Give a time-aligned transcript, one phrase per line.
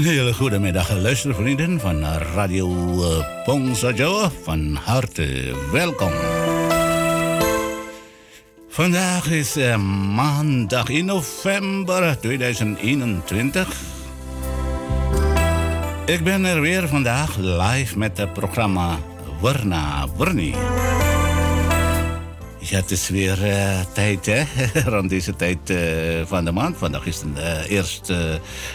[0.00, 2.04] Een hele goede middag, luistervrienden van
[2.34, 2.68] Radio
[3.44, 4.30] eh, Jawa.
[4.42, 6.12] Van harte welkom.
[8.68, 9.76] Vandaag is uh,
[10.14, 13.68] maandag in november 2021.
[16.06, 18.98] Ik ben er weer vandaag live met het programma
[19.40, 20.54] Warna Warni.
[22.70, 24.42] Ja, het is weer uh, tijd, hè?
[24.94, 25.78] Rond deze tijd uh,
[26.24, 26.76] van de maand.
[26.76, 28.12] Vandaag is het uh, eerst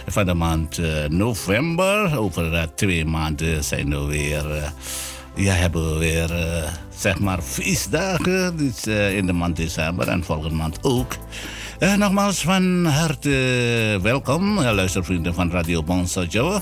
[0.08, 2.18] van de maand november.
[2.18, 4.74] Over twee maanden zijn we weer.
[5.36, 6.30] ja, hebben we weer,
[6.98, 8.58] zeg maar, feestdagen.
[8.58, 11.16] Dus in de maand december en volgende maand ook.
[11.98, 16.62] nogmaals van harte welkom, luistervrienden van Radio Bonsa Jawa.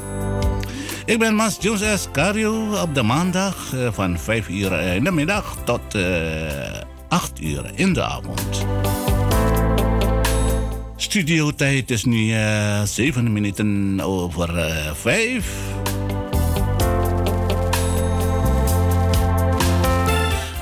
[1.06, 5.96] Ik ben Mas Jones Cario op de maandag van 5 uur in de middag tot
[5.96, 6.02] eh,
[7.14, 8.66] 8 uur in de avond.
[10.96, 15.46] Studiotijd is nu eh, 7 minuten over eh, 5.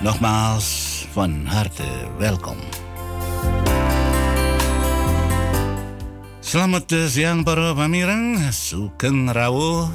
[0.01, 1.83] Nogmaals, van harte
[2.17, 2.57] welkom.
[6.39, 9.87] Selamat eh, siang para pamirang, zoeken rawuh.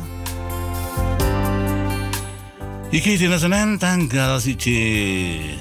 [2.86, 4.78] Iki dina Senin tanggal siji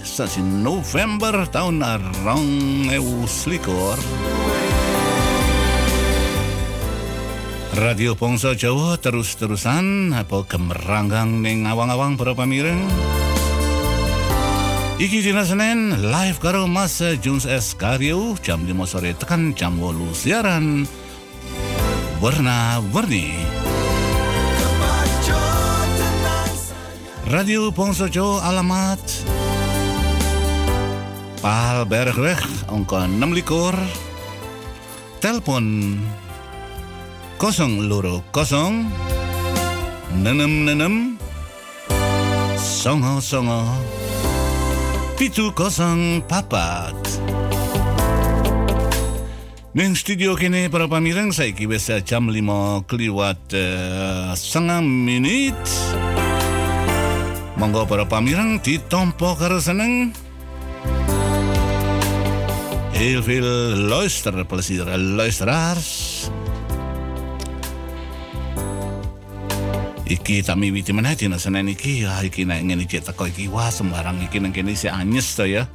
[0.06, 1.82] sasi November tahun
[2.22, 2.46] rong
[2.94, 3.98] ewu selikur.
[7.82, 12.86] Radio Pongso Jawa terus-terusan apa gemeranggang ning awang-awang para pamirang.
[15.02, 17.74] Iki dina Senin live karo Mas Jones S.
[17.74, 20.86] Karyo jam 5 sore tekan jam 8 siaran
[22.22, 23.65] warna-warni.
[27.26, 29.02] Radio Pongsojo alamat.
[31.42, 32.38] Pal Bergweg
[32.70, 33.74] angka 6 likur.
[35.18, 35.98] Telepon
[37.42, 38.86] kosong loro kosong.
[40.22, 41.18] Nenem nenem.
[42.62, 43.74] Songo songo.
[45.18, 46.94] Pitu kosong papat.
[49.74, 55.58] Neng studio kini para pamirang saiki wis jam 5 kliwat uh, setengah menit.
[57.66, 60.14] Monggo para pamirang ditompo karo seneng.
[62.94, 66.30] Heel veel luisterplezier, luisteraars.
[70.06, 73.74] Iki tak miwiti meneh dina Senin iki ya iki nek ngene iki teko iki wah
[73.74, 75.66] sembarang iki nang kene si anyes to ya.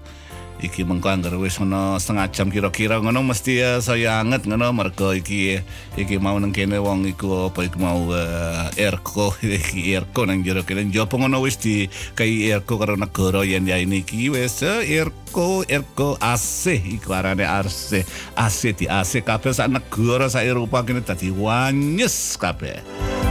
[0.61, 5.17] Iki mengko anggere wis ngono setengah jam kira-kira ngono mesti ya saya anget ngono mergo
[5.17, 5.57] iki
[5.97, 10.61] iki mau nang kene wong iku apa iku mau uh, erko iki erko nang jero
[10.61, 10.93] kene.
[10.93, 15.65] Jopo ngono wis di kai erko karo negara yen ya ini iki wis uh, erko
[15.65, 18.05] erko AC iku arane AC
[18.37, 22.85] AC di AC kabeh sak negara sak Eropa kene dadi wanyes kabeh.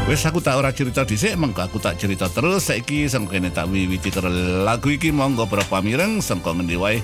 [0.09, 3.69] Wes aku tak ora cerita dhisik, mengko aku tak cerita terus saiki sang kene tak
[3.69, 4.33] wiwiti karo
[4.65, 6.97] lagu iki monggo para pamireng sangka ngendi wae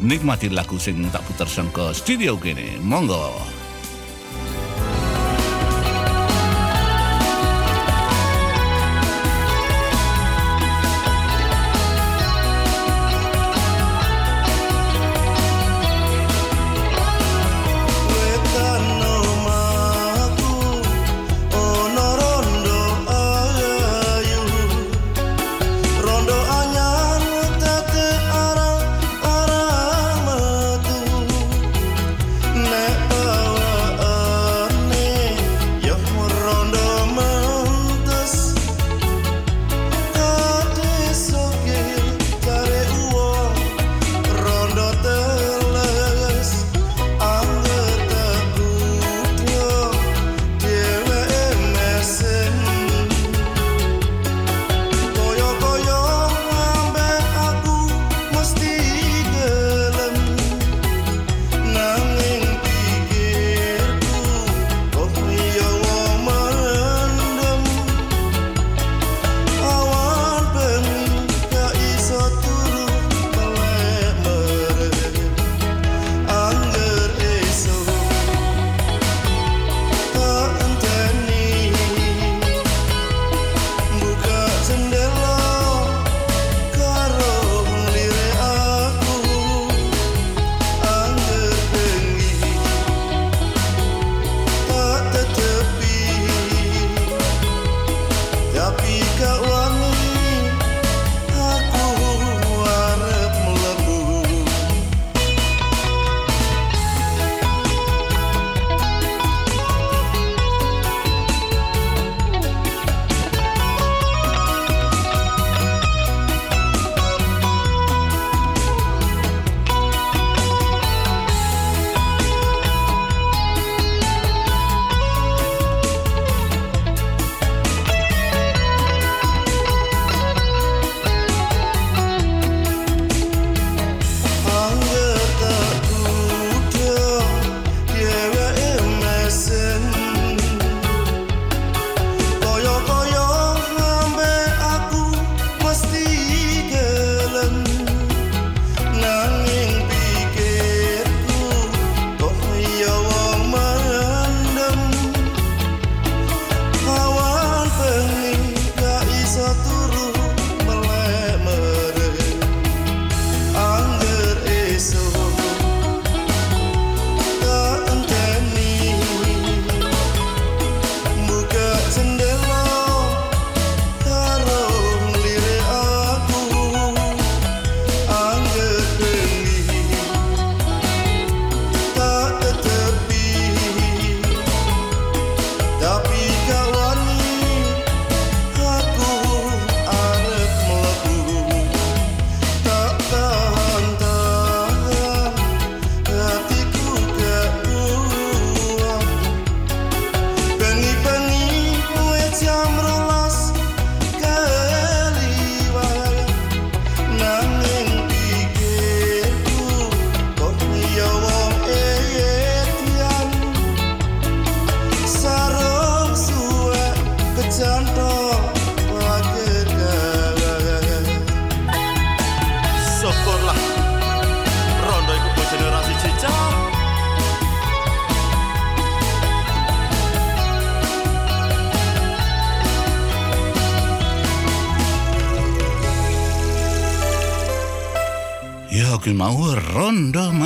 [0.00, 2.80] nikmati lagu sing tak puter sangka studio kene.
[2.80, 3.61] Monggo.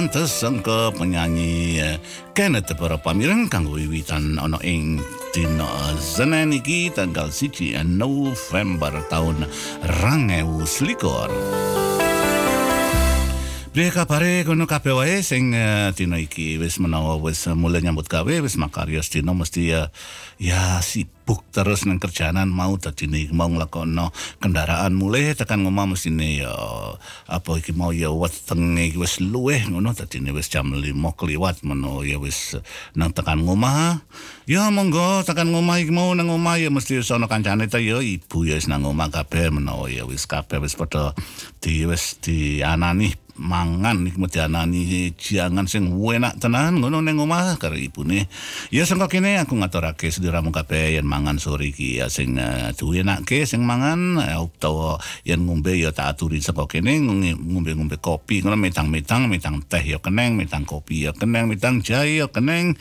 [0.06, 1.98] Mantes sangka penyanyi eh,
[2.30, 5.02] Kenneth para pamireng kanggo wiwitan ana ing
[5.34, 5.66] dina
[5.98, 9.50] Senin iki tanggal 1 November tahun
[9.82, 11.74] 2021
[13.74, 18.46] Piye kabare kono kabeh wae sing uh, dina iki wis menawa wis mulai nyambut gawe
[18.46, 19.74] wis makarya dina mesti
[20.36, 24.92] ya sibuk terus nang kerjaanan mau dadi mau nglakono kendaraan.
[24.92, 26.12] Mulai tekan ngomah mesti
[26.44, 26.52] ya
[27.26, 30.84] apa iki mau ya wetenge iki wis luweh ngono dadi wis jam 5
[31.16, 32.56] kliwat meno ya wis
[32.92, 34.04] nang tekan ngomah.
[34.46, 38.44] Ya monggo tekan ngomah iki mau nang ngomah ya mesti sono kancane ta ya ibu
[38.44, 41.16] ya wis nang ngomah kabeh menawa ya wis kabeh wis padha
[41.58, 47.76] di wis di anani mangan iki medhanani jangan sing enak tenan ngono ning omah karo
[47.76, 48.28] ibune.
[48.72, 52.00] Ya sangka kene aku ngaturake sediramu kabeh yen mangan sore iki.
[52.00, 56.98] Ya sing uh, duwe enake sing mangan utawa yen ngombe ya tak aturi saka kene
[57.00, 62.26] ngombe-ngombe kopi ngono metang-metang metang teh ya keneng metang kopi ya keneng metang jahe ya
[62.28, 62.76] keneng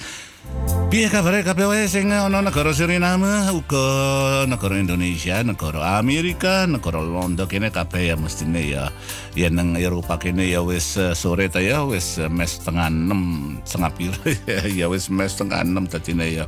[0.86, 7.50] Piye kabare kabeh wae sing ana negara Suriname uga negara Indonesia, negara Amerika, negara Londo
[7.50, 8.94] kene kabeh ya mestine ya
[9.36, 13.66] ya nang Eropa kene ya wis uh, sore ta ya wis uh, mes setengah 6
[13.66, 14.20] setengah piro
[14.80, 16.46] ya wis mes setengah 6 dadine ya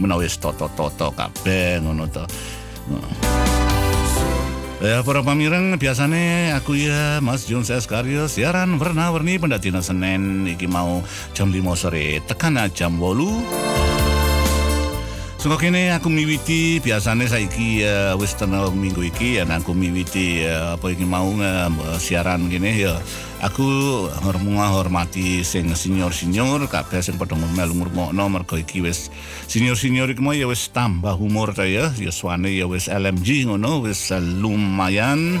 [0.00, 2.24] menawa wis toto-toto kabeh ngono to.
[2.90, 3.65] Uh.
[4.86, 11.02] Ya, para pamireng, biasanya aku ya Mas Jun Seskario siaran warna-warni pendatina Senin iki mau
[11.34, 18.38] jam 5 sore tekan jam 8 Sungguh kini aku miwiti biasanya saiki uh, wis
[18.78, 22.94] minggu iki ya aku miwiti uh, apa iki mau uh, siaran gini ya
[23.46, 24.10] aku
[24.74, 29.06] hormati sing senior-senior kabeh sing padha melu ngrungokno mergo iki wis
[29.46, 35.38] senior-senior iki ya wis tambah umur ta ya suane ya wis LMG ngono wis lumayan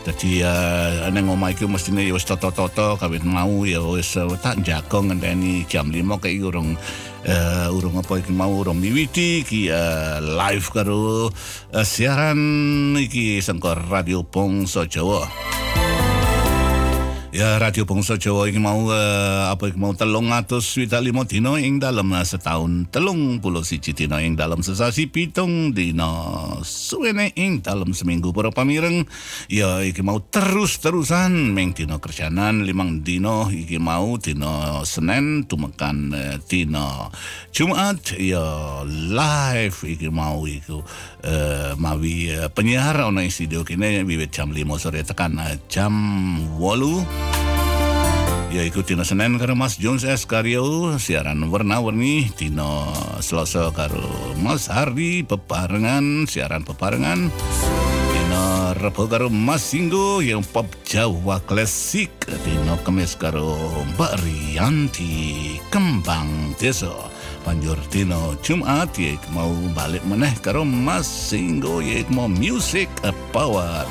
[0.00, 4.64] Jadi uh, neng omah iki mestine ya wis toto-toto kawit mau ya wis uh, tak
[4.64, 6.72] jago ngenteni jam 5 kayak urung
[7.28, 12.40] uh, urung apa iki mau urung miwiti iki uh, live karo uh, siaran
[12.96, 15.28] iki sengkor Radio Pongso Jawa.
[17.30, 22.90] Ya Radio Bangsa Jawa iki mau uh, apa iki mau lima dino ing dalam setahun
[22.90, 26.10] telung puluh siji dino ing dalam sesasi pitung dino
[26.66, 29.06] suwene ing dalam seminggu para pamireng
[29.46, 36.34] ya iki mau terus-terusan meng dino kerjaanan limang dino iki mau dino Senin tumekan uh,
[36.50, 37.14] dino
[37.54, 40.82] Jumat ya live iki mau iku
[41.24, 45.92] uh, mawi uh, penyiar ono studio kene wiwit jam 5 sore tekan uh, jam
[46.56, 47.50] 8
[48.50, 50.26] Ya ikuti Tino Senin karo Mas Jones S.
[50.26, 52.90] Karyo siaran warna-warni Tino
[53.22, 57.30] Selasa karo Mas Hardi peparengan siaran peparengan.
[58.10, 62.10] Tino Rebo karo Mas Singgo yang pop Jawa klasik.
[62.26, 63.54] Tino Kemis karo
[63.94, 66.90] Mbak Rianti Kembang Desa
[67.42, 72.88] Panjur Tino Jumat ya mau balik meneh karo Mas Singgo ya mau music
[73.32, 73.88] power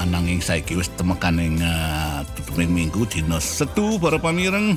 [0.00, 2.24] ananging saiki wis temekan ing uh,
[2.56, 4.74] minggu dina setu para pamireng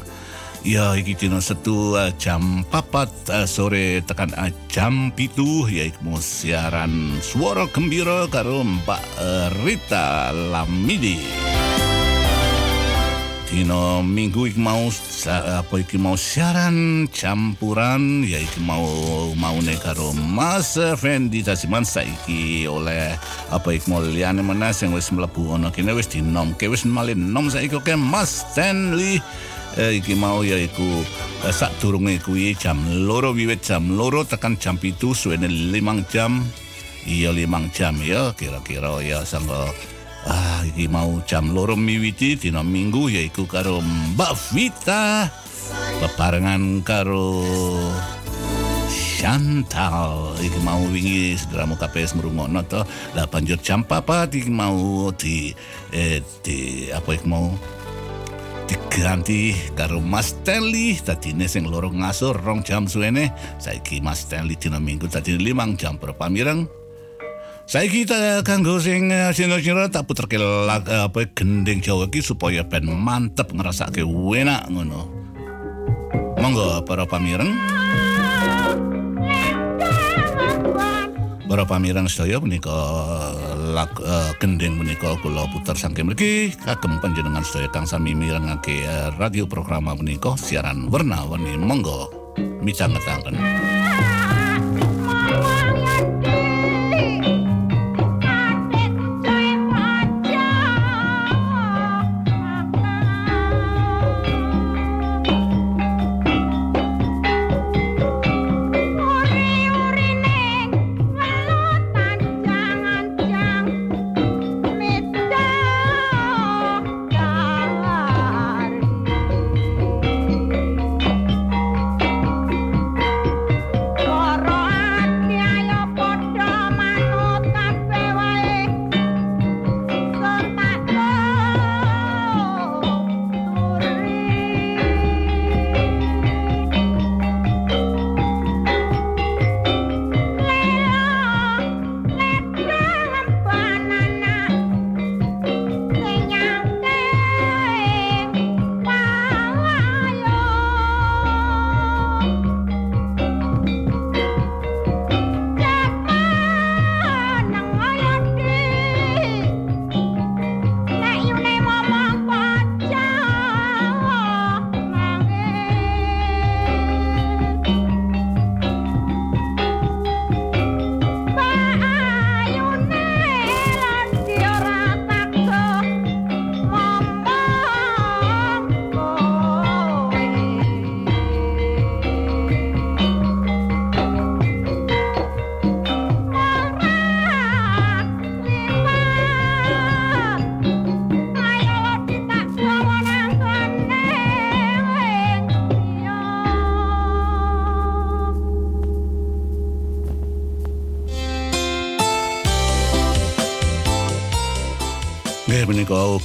[0.64, 6.16] Ya iki dina setu uh, jam papat uh, sore tekan uh, jam pitu ya iku
[6.24, 11.20] siaran suara gembira karo Mbak uh, Rita Lamidi.
[13.53, 14.89] Dino minggu iki mau
[15.29, 18.81] apa iki mau siaran campuran ya iki mau
[19.38, 21.86] mau karo Mas Fendi Tasiman.
[21.86, 23.13] Saiki oleh
[23.53, 27.29] apa iki mau liane mana sing wis mlebu ono kene wis dinom ke wis malin
[27.29, 27.77] nom saiki.
[27.77, 29.22] Oke Mas Stanley
[29.77, 31.05] eh, iki mau ya iku
[31.45, 36.41] eh, sak durunge kuwi jam loro wiwit jam loro tekan jam pitu suwene limang jam.
[37.05, 39.93] Iya limang jam ya kira-kira ya sangka
[40.24, 45.27] Ah, iki mau jam loro miwiti dina minggu yaiku karo Mbak Vita.
[46.00, 47.44] Bebarengan karo
[49.20, 50.36] Chantal.
[50.39, 52.88] Iki mau wingi segera mau KPS ngrungokno to.
[53.20, 55.51] Lah banjur jam 4 iki mau di
[55.92, 57.51] eh, di apa iki mau?
[58.63, 63.27] Diganti karo Mas Stanley tadine sing loro ngasur rong jam suwene.
[63.60, 66.83] Saiki Mas Stanley dina minggu tadi limang jam per pamireng
[67.63, 73.55] Saiki kita kanggo sing sino-sino tak puterke lag apa gending Jawa iki supaya ben mantep
[73.55, 75.08] ngrasake enak ngono.
[76.43, 77.55] Monggo para pamireng.
[81.48, 82.75] Para pamireng sedaya menika
[83.55, 88.84] lag uh, gending menika kula puter saking mriki kagem panjenengan sedaya kang sami mirengake
[89.15, 92.12] radio program menika siaran warna-warni monggo
[92.60, 93.39] micangetaken.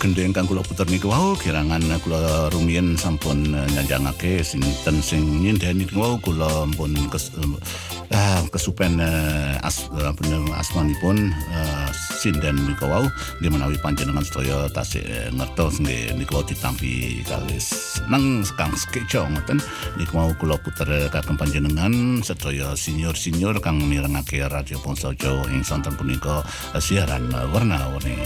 [0.09, 5.85] Gendeng kang kula puter niku wau kirangan kula rumiyin sampun uh, nyanjangake sinten sing nyindeni
[5.93, 10.17] wau kula pun kes, uh, kesupen uh, as, uh,
[10.57, 13.05] asmanipun uh, sinden niku wau
[13.45, 15.05] nggih menawi panjenengan sedaya tasih
[15.37, 19.61] ngertos nggih niku ditampi kalis nang kang skeco ngoten.
[20.01, 26.41] Niku wau kula puter kagem panjenengan sedaya senior-senior kang mirengake radio Ponsojo ing sonten punika
[26.81, 28.17] siaran warna-warni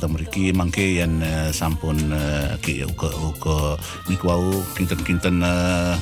[0.00, 3.58] ta mriki mangke yen uh, sampun uh, ki uga uga
[4.10, 5.94] niku wau kinten-kinten uh,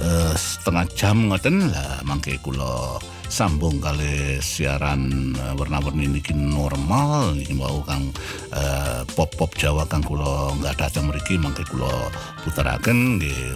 [0.00, 1.70] uh, setengah jam ngoten.
[1.72, 8.08] Lah mangke kula sambung kali siaran uh, warna-warni niki normal niki mau kang
[8.56, 12.08] uh, pop-pop Jawa kang kula nggak datang mriki mangke kula
[12.42, 13.52] puteraken nggih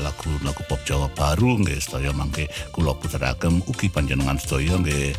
[0.00, 5.12] lagu-lagu pop Jawa baru nggih sedaya mangke kula puteraken ugi panjenengan sedaya nggih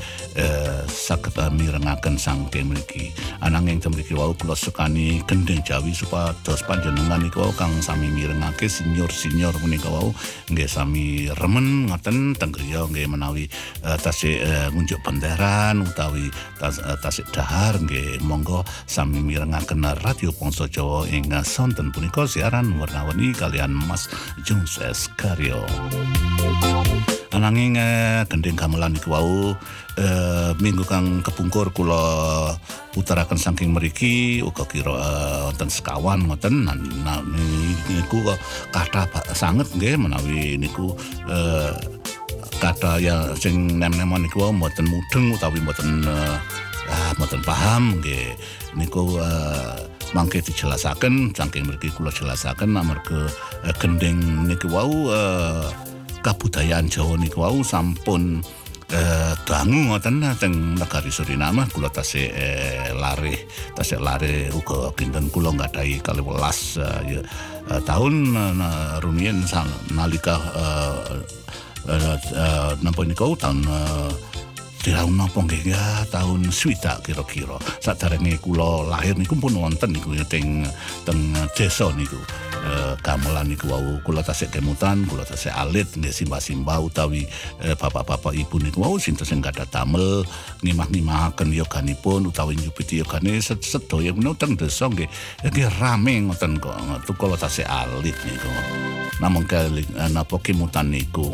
[0.90, 3.14] saged mirengaken sangke mriki.
[3.40, 9.88] Ananging mriki wau kula sukani gendeng Jawi supados panjenengan niku kang sami mirengake senior-senior menika
[9.94, 10.12] wau
[10.50, 13.46] nggih sami remen ngoten tenggriya nggih menawi
[13.82, 21.06] tasik uh, ngunjuk benderan utawi uh, tasik dahar nggih monggo sami mirengaken radio Pongso Jawa
[21.10, 24.10] ing sonten punika siaran warna-warni kalian Mas
[24.46, 24.80] Jungs
[25.20, 25.62] Karyo.
[27.36, 27.76] Ananging
[28.32, 29.52] gending gamelan iku wau
[30.56, 32.56] minggu kang kepungkur kula
[32.96, 34.96] puteraken saking mriki uga kira
[35.52, 36.64] wonten sekawan ngoten
[37.92, 38.24] niku
[38.72, 40.96] kathah sanget nggih menawi niku
[41.28, 41.76] uh,
[42.60, 46.38] kata ya sing nem-nemon niku mboten mudeng utawi mboten uh,
[46.90, 48.36] ah, mboten paham nggih.
[48.76, 49.76] Niku uh,
[50.12, 53.28] mangke dijelasaken saking mriki kula jelasaken amarga
[53.64, 55.68] uh, gendeng niku wau uh,
[56.26, 58.44] kabudayaan Jawa niku wau sampun
[58.94, 65.50] eh dangu ngoten teng negari Suriname kula tasih eh, lare tasih lare uga kinten kula
[65.58, 67.26] nggadahi kali welas eh,
[67.66, 69.42] eh, tahun uh, rumiyin
[69.98, 71.02] nalika eh,
[71.86, 72.24] dat,
[72.82, 73.66] dan ben ik ook dan
[74.94, 75.74] tahun napa nggih?
[75.74, 77.58] Ya tahun swita kira-kira.
[77.82, 80.62] Saderenge kula lahir niku pun wonten niku teng
[81.08, 82.20] teng desa niku.
[82.66, 83.98] Eh, gamelan niku wau.
[84.06, 87.26] Kula tasik kemutan kula tasik alit nggih simbah-simbah utawi
[87.66, 90.22] eh, bapak-bapak ibu niku wau sinten sing gadah damel
[90.62, 95.10] ngimah-ngimahaken yoganipun utawi nyupiti yogane sedaya menawa teng desa nggih.
[95.50, 96.78] Nggih rame ngoten kok.
[97.18, 98.50] Kula tasik alit niku.
[99.18, 101.34] Namung kali eh, napa kemutan niku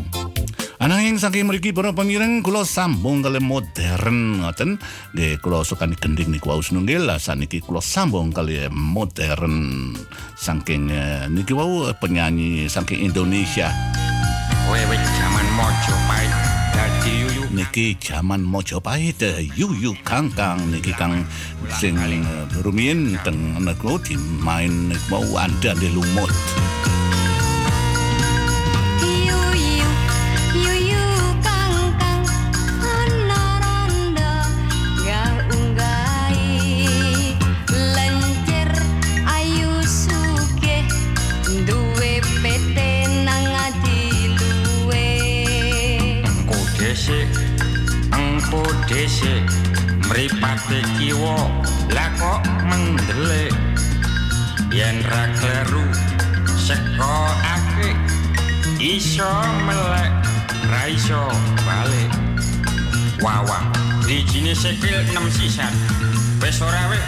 [0.82, 4.82] Ananging saking mriki para pamireng kula sambung kali modern ngoten.
[5.14, 9.94] Nggih kula sukani gending niku wau nunggil saniki kula sambung kali modern.
[10.34, 13.70] Saking eh, niki wau penyanyi saking Indonesia.
[14.74, 16.34] Wewe zaman Mojopahit.
[16.74, 21.22] Dadi yuyu niki jaman Mojopahit eh, yuyu kangkang niki kang
[21.78, 22.26] sing eh,
[22.66, 26.34] rumiyin teng niku dimain niku wau anda di lumut
[49.12, 49.44] dhisik
[50.08, 51.36] mripate kiwa.
[51.92, 53.52] Lah kok mendelik
[54.72, 55.84] yen ra kleru
[56.56, 57.96] seko akeh
[58.80, 59.28] iso
[59.68, 60.12] melek
[60.72, 61.28] ra iso
[61.68, 62.12] balik.
[63.20, 63.68] Wawa
[64.08, 65.74] dijine sikil 6 sisan.
[66.40, 67.04] Wis ora weh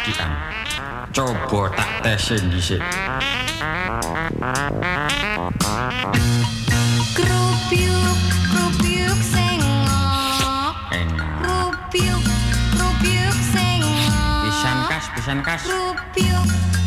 [0.00, 0.32] didikan.
[1.12, 2.80] Coba tak tesin dhisik.
[7.12, 11.28] Krupyuk, krupyuk sengok Enak.
[11.44, 12.22] Krupyuk,
[12.72, 14.14] krupyuk sengok
[14.46, 15.62] Pisan kas, pisan kas.
[15.66, 16.46] Krupyuk,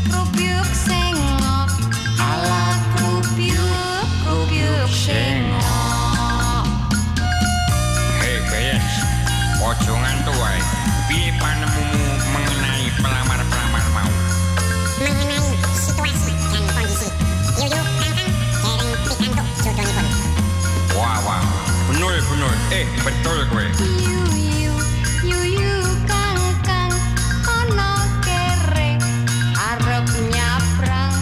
[0.09, 1.69] krupyuk sengok
[2.17, 2.65] Ala
[2.97, 6.65] krupyuk, krupyuk sengok
[8.23, 8.95] Hei Gayens,
[9.61, 10.59] ojo ngantuk wae.
[11.11, 11.92] Piye panemumu
[22.29, 22.55] benul.
[22.71, 23.65] Eh betul kowe.
[23.83, 24.73] Yuyu,
[25.23, 25.75] yuyu
[26.07, 26.93] kangkang
[27.47, 27.91] ana
[28.23, 28.97] kere
[29.57, 31.15] arep nyabrang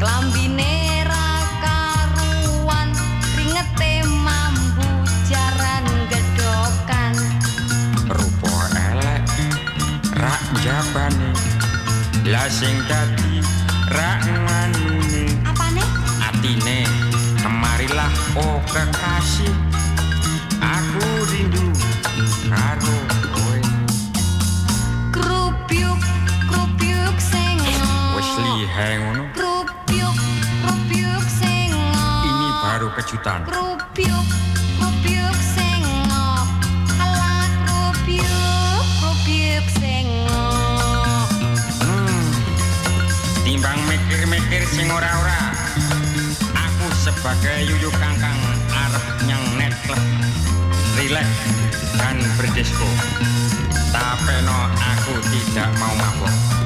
[0.00, 1.28] klambine ra
[1.64, 2.88] karuan
[3.36, 4.88] ringete mambu
[5.28, 7.14] jaran gedokan
[8.08, 8.54] Rupa
[8.92, 9.22] elek,
[10.16, 11.32] rak jabane.
[12.28, 13.40] Lah sing dadi
[13.88, 14.20] rak
[15.48, 15.80] apane
[16.20, 16.84] atine
[17.40, 19.67] kemarilah oh kekasih
[28.78, 29.24] lihe ngono.
[29.34, 30.16] Krupyuk
[30.62, 33.40] krupyuk sengok ini baru kejutan.
[33.42, 34.26] Krupyuk,
[34.78, 36.46] krupyuk sengok
[37.02, 41.26] Alah krupyuk, krupyuk sengok
[41.82, 42.26] hmm.
[43.42, 45.40] timbang mikir-mikir sing ora-ora.
[46.54, 48.38] Aku sebagai yuyu kangkang
[48.70, 50.02] arep nyang nightclub
[50.94, 51.26] relax
[51.98, 52.86] dan berdisco
[53.90, 56.57] tapi no aku tidak mau mabuk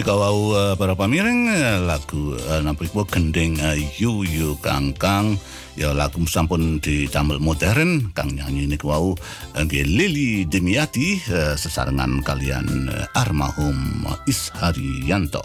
[0.00, 5.36] menika wau eh, para pamireng eh, lagu uh, nampikmu gending eh, yu yu kangkang
[5.76, 9.12] ya lagu sampun ditamel modern kang nyanyi niku wau
[9.52, 15.44] eh, nggih Lili Demiati eh, sesarengan kalian eh, almarhum Isharianto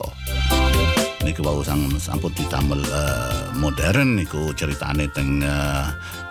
[1.28, 5.84] niku wau sang sampun ditamel eh, modern niku ceritane teng eh,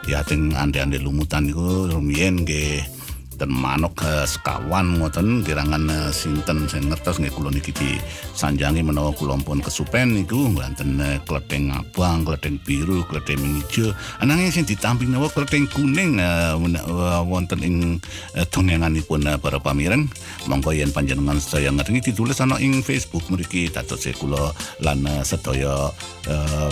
[0.08, 2.93] ya teng ande-ande lumutan niku rumiyin nggih
[3.34, 9.10] dan manuk eh, sekawan ngoten kirangan eh, sinten sing ngertos nggih kula niki disanjangi menawa
[9.10, 13.90] kula pun kesupen niku wonten eh, klething abang, klething biru, klething ijo.
[14.22, 16.22] Ananging sing ditamping nawa klething kuning
[17.26, 17.76] wonten ing
[18.54, 20.06] dongenganipun para pamireng.
[20.46, 25.90] Monggo yen panjenengan sedaya ngerti ditulis ana ing Facebook mriki dados kula lan sedaya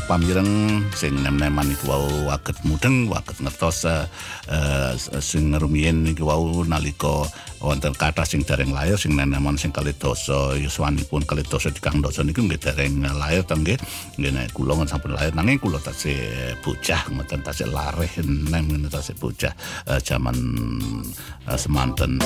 [0.06, 3.88] pamireng sing nem-neman niku wau waget mudeng, waget ngertos
[5.18, 7.24] sing rumiyin niku wau nalika
[7.64, 12.20] wonten kathah sing dereng lahir sing nenemon sing kalih dosa yuswanipun kalih dosa dikang dosa
[12.20, 13.78] niku nggih dereng lahir to nggih.
[14.20, 19.52] Nggih kula ngon sampun lahir nanging kula tasih bocah ngoten tasih lareh nem tasih bocah
[19.88, 20.36] eh, jaman
[21.48, 22.20] eh, semanten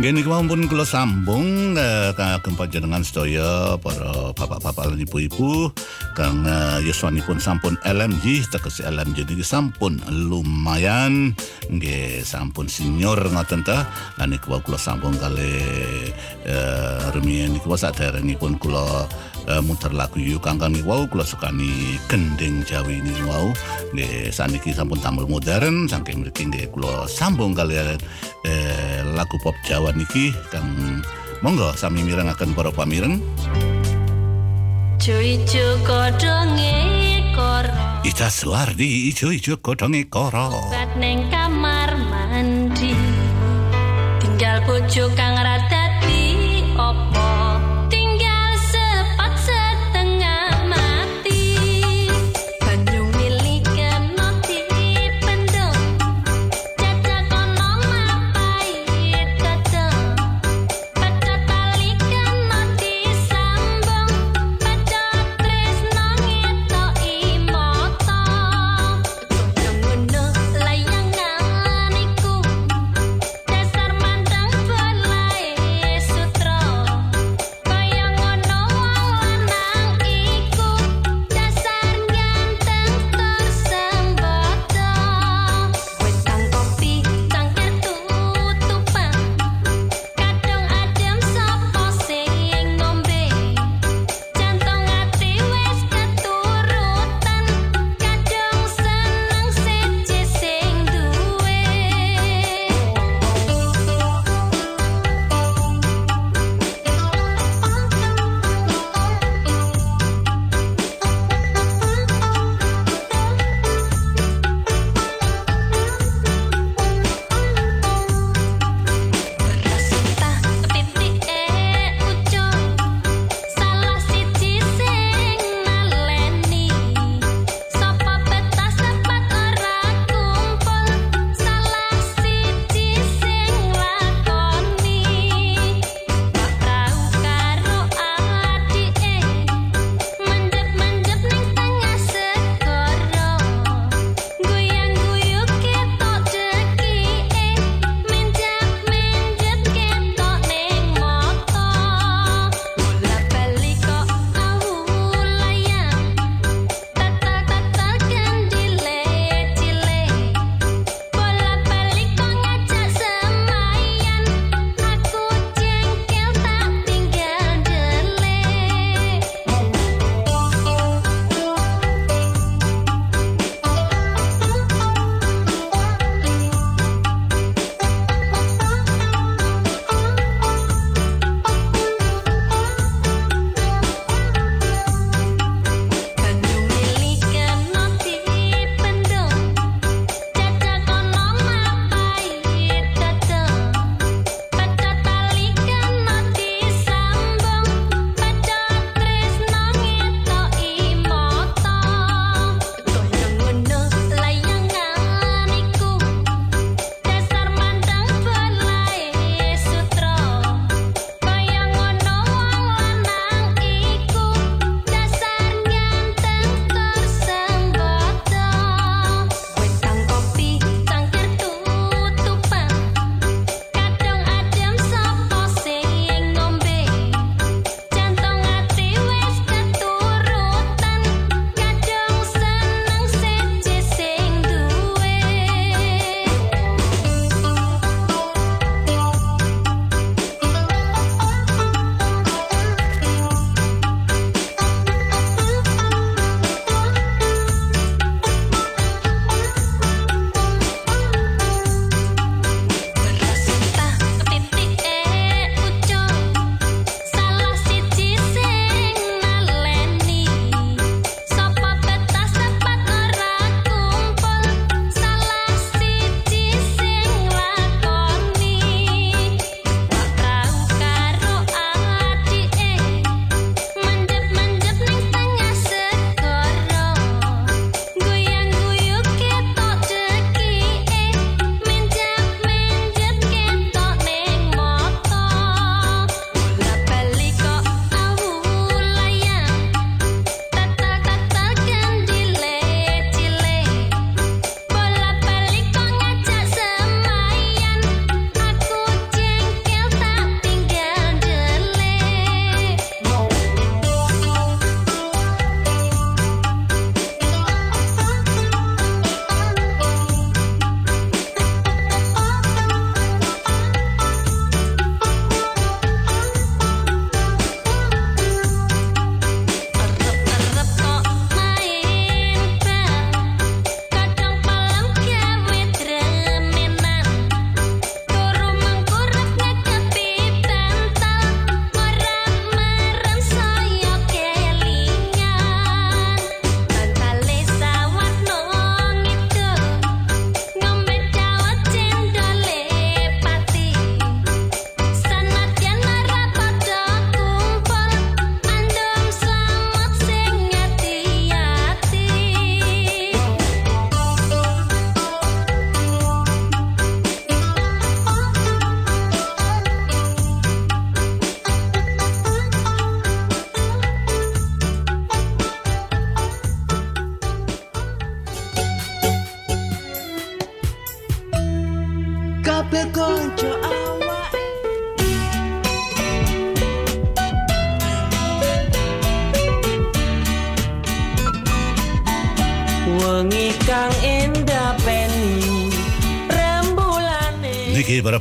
[0.00, 5.68] Gini kemampuan kula sambung eh, kagem panjenengan sedaya para bapak-bapak lan ibu-ibu
[6.16, 11.36] kang eh, yuswanipun sampun LMJ tegese LMJ niki sampun lumayan.
[11.68, 13.92] Nggih sampun senior ngoten ta.
[14.16, 15.60] Lan kula sambung kali
[16.48, 19.04] eh, rumiyin niku saderengipun kula
[19.48, 23.48] eh, muter lagu yuk kangkang niku wau kula sukani gending Jawi niku wau
[23.94, 27.96] nggih saniki sampun tampil modern saking mriki nggih kula sambung kalian
[28.44, 30.32] eh, lagu pop Jawa niki.
[30.50, 30.66] Kang
[31.44, 33.20] monggo sami mirengaken para pamireng.
[35.00, 36.76] Ijo-ijo kodonge
[37.32, 37.72] koro
[38.04, 42.92] Ita Suwardi ijo-ijo godhonge koro Bat neng kamar mandi.
[44.20, 45.29] Tinggal bojo kang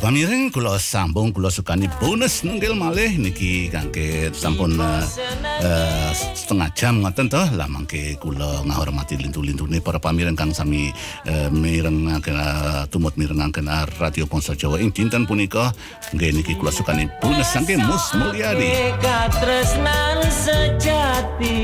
[0.09, 7.29] Pamireng kula sambung kula sukani bonus nunggil malih niki kangge sampun eh, setengah jam ngoten
[7.29, 10.89] toh lah mangke kula ngahormati lintu-lintune para pamireng kang sami
[11.29, 15.69] uh, eh, tumut mirengaken eh, radio Ponso Jawa ing dinten punika
[16.17, 18.89] nggih niki kula sukani bonus sangke Mus Mulyadi.
[19.05, 21.61] katresnan sejati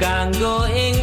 [0.00, 0.96] kanggo ing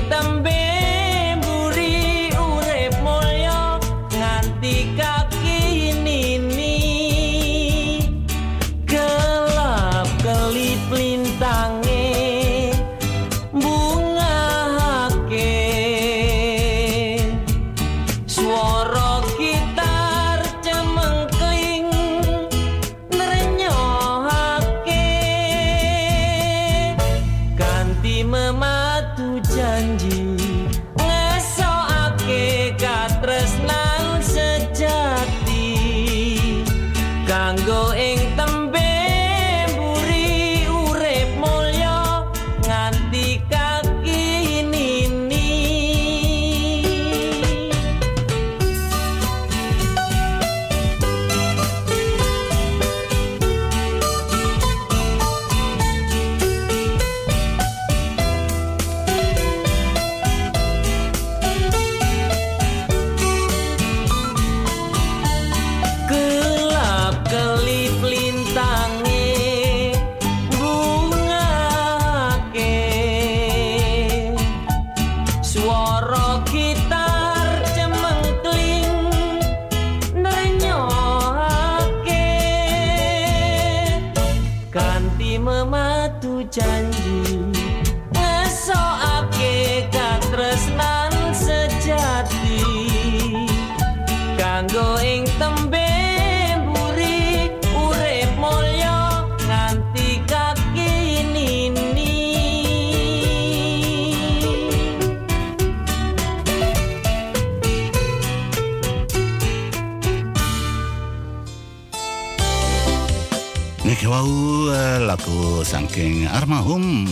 [115.93, 117.05] saking almarhum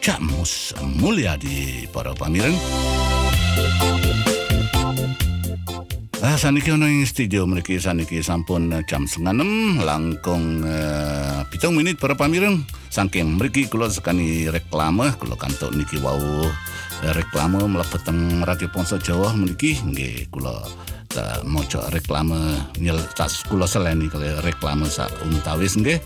[0.00, 2.56] Cak Mus Mulyadi para pamireng.
[6.24, 11.76] Ah, saniki ono ing studio mriki saniki sampun eh, jam setengah enam langkung uh, pitung
[11.76, 16.48] menit para pamireng saking mriki kula sekani reklame kula kantuk niki wau
[17.04, 19.76] eh, reklame mlebet teng Radio Ponso Jawa mriki.
[19.76, 20.56] Nggih kula
[21.12, 26.00] ta maca reklame nyel tas kula seleni kali reklame sak untawis nggih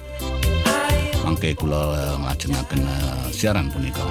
[1.27, 4.07] mangke kula eh, nglajengaken eh, siaran punika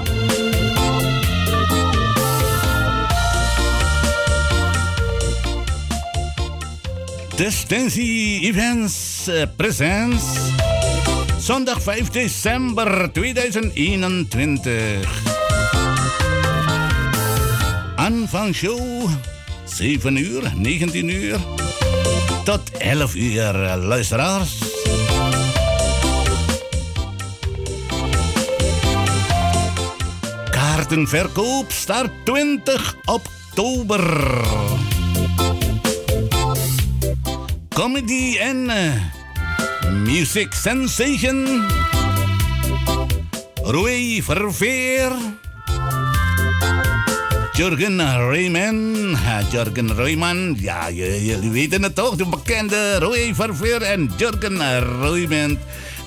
[7.39, 10.51] Destinsie Events eh, Presents
[11.39, 15.07] Zondag 5 december 2021
[17.95, 19.07] Aanvangshow
[19.63, 21.39] 7 uur, 19 uur
[22.45, 24.74] tot 11 uur eh, luisteraars.
[30.85, 32.77] Kaartenverkoop start 20
[33.09, 34.05] oktober.
[37.73, 38.93] Comedy en eh,
[39.89, 41.65] music sensation.
[43.65, 45.09] Roy Verveer.
[47.57, 47.97] Jurgen
[48.29, 49.17] Rayman.
[49.51, 50.55] Jurgen Rayman.
[50.59, 52.15] Ja, jullie weten het toch?
[52.15, 54.57] De bekende Roy Verveer en Jurgen
[55.01, 55.57] Rayman.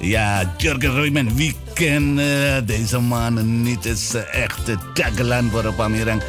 [0.01, 1.34] Ja, Jurgen Rayman.
[1.34, 2.20] Wie kent
[2.66, 3.84] deze man niet?
[3.84, 4.61] Het is eh, echt
[4.94, 6.22] tagline voor pamirang.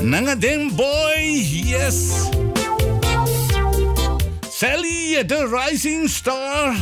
[0.00, 1.20] Nangadeng boy,
[1.64, 2.10] yes.
[4.50, 6.74] Sally, the rising star.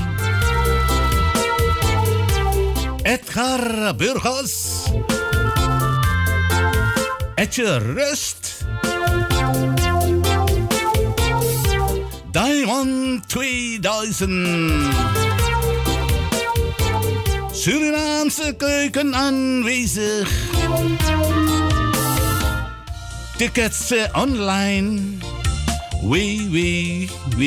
[3.03, 4.85] Edgar Burgos.
[7.35, 8.65] Etje Rust.
[12.31, 15.20] Diamond 2000.
[17.61, 20.29] Surinaamse keuken aanwezig.
[23.37, 25.21] Tickets online.
[26.01, 27.43] www.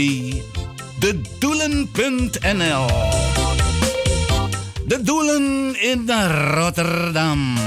[1.01, 2.86] Dedoelen.nl
[4.86, 6.05] De Doelen in
[6.53, 7.57] Rotterdam.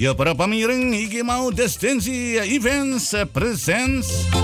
[0.00, 4.39] Ya para pamiring iki mau Destinsi Events Presents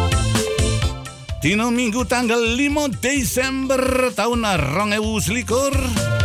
[1.36, 4.48] Dino Minggu tanggal 5 Desember tahun
[4.88, 6.16] 2021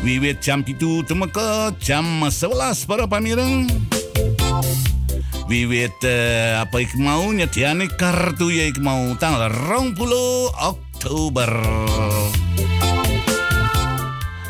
[0.00, 3.68] Wiwit jam itu temeka jam 11 para pamireng.
[5.44, 10.00] Wiwit eh, apa ik mau nyediane kartu ya ik mau tanggal 20
[10.56, 11.52] Oktober.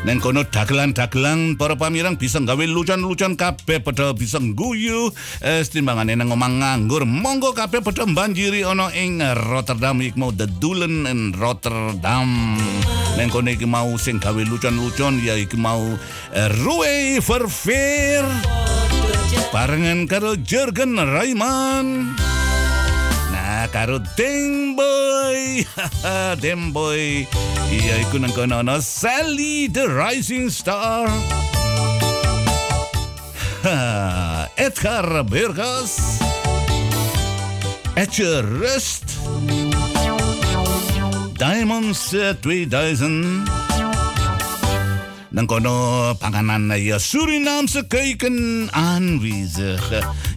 [0.01, 5.13] Neng kono dagelan-dagelan para pamirang bisa gawe lucan-lucan kabeh padha bisa guyu
[5.45, 7.05] eh, timbangane nang omah nganggur.
[7.05, 12.57] Monggo kabeh padha banjiri ana ing Rotterdam iki mau dedulen in Rotterdam.
[13.13, 15.93] Neng kono iki mau sing gawe lucan-lucan ya iki mau
[16.33, 18.25] eh, Rue Verveer.
[19.53, 22.17] Barengan karo Jurgen Rayman
[23.71, 25.63] Nah, karo Deng Boy.
[26.43, 27.23] Deng Boy.
[27.71, 31.07] Iya, iku nang kono ana Sally the Rising Star.
[34.59, 36.19] Edgar Bergas.
[37.95, 39.07] Etje Rust.
[41.39, 43.70] Diamonds eh, 2000.
[45.31, 49.79] Dan kono panganan ya Surinaamse keuken aanwezig.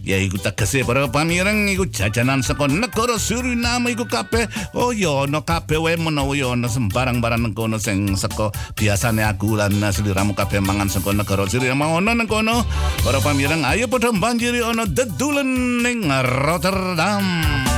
[0.07, 5.27] Ya iku tak kese para pamireng iku jajanan saka negara Suriname iku kabeh oh ya
[5.27, 10.31] ono kabeh wae menawa ya ono sembarang-barang nang kono sing saka biasane aku lan seliramu
[10.31, 12.63] kabeh mangan saka negara Suriname ono nang kono.
[13.03, 17.74] Para pamireng ayo padha banjiri ono dedulen ning Rotterdam.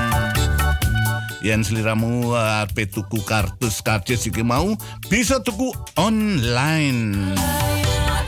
[1.48, 4.76] Yen seliramu uh, ape tuku kartus karcis iki mau
[5.08, 7.32] bisa tuku online.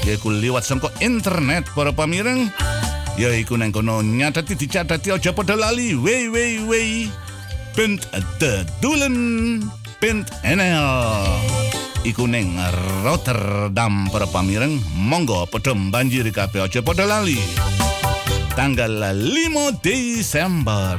[0.07, 2.47] Ya iku liwat sangko internet para pamireng.
[3.19, 5.99] Ya iku nang kono nyatati dicatati aja padha lali.
[5.99, 7.11] Wey wey.
[7.75, 8.07] Punt
[8.39, 9.67] de doelen.
[9.99, 10.87] Punt NL.
[12.07, 12.55] Iku neng
[13.03, 14.79] Rotterdam para pamireng.
[14.95, 17.35] Monggo padha banjiri kabeh aja padha lali.
[18.55, 20.95] Tanggal 5 Desember.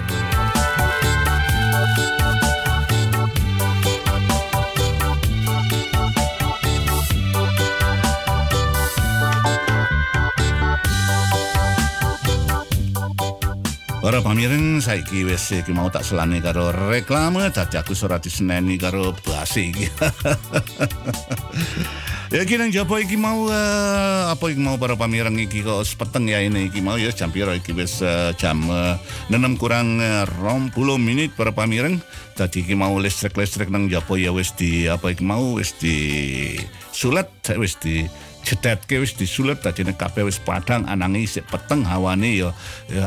[14.00, 19.12] Para pamireng saiki wis iki mau tak selane karo reklame dadi aku ora diseneni karo
[19.12, 19.92] basi iki.
[22.32, 26.40] ya nang jaba iki mau eh, apa iki mau para pamireng iki kok sepeteng ya
[26.40, 28.96] ini iki mau ya jam piro iki wis eh, jam eh,
[29.28, 32.00] 6 kurang eh, 20 menit para pamireng.
[32.40, 36.56] Dadi iki mau listrik-listrik nang jaba ya wis di apa iki mau wis di
[36.88, 37.28] sulet
[37.60, 38.08] wis di
[38.44, 42.50] cedetke wis disulet dadi nek kabeh wis padang anange isih peteng hawane ya,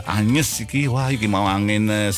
[0.08, 0.86] anyes iki.
[0.88, 2.14] Wah iki mau angin eh,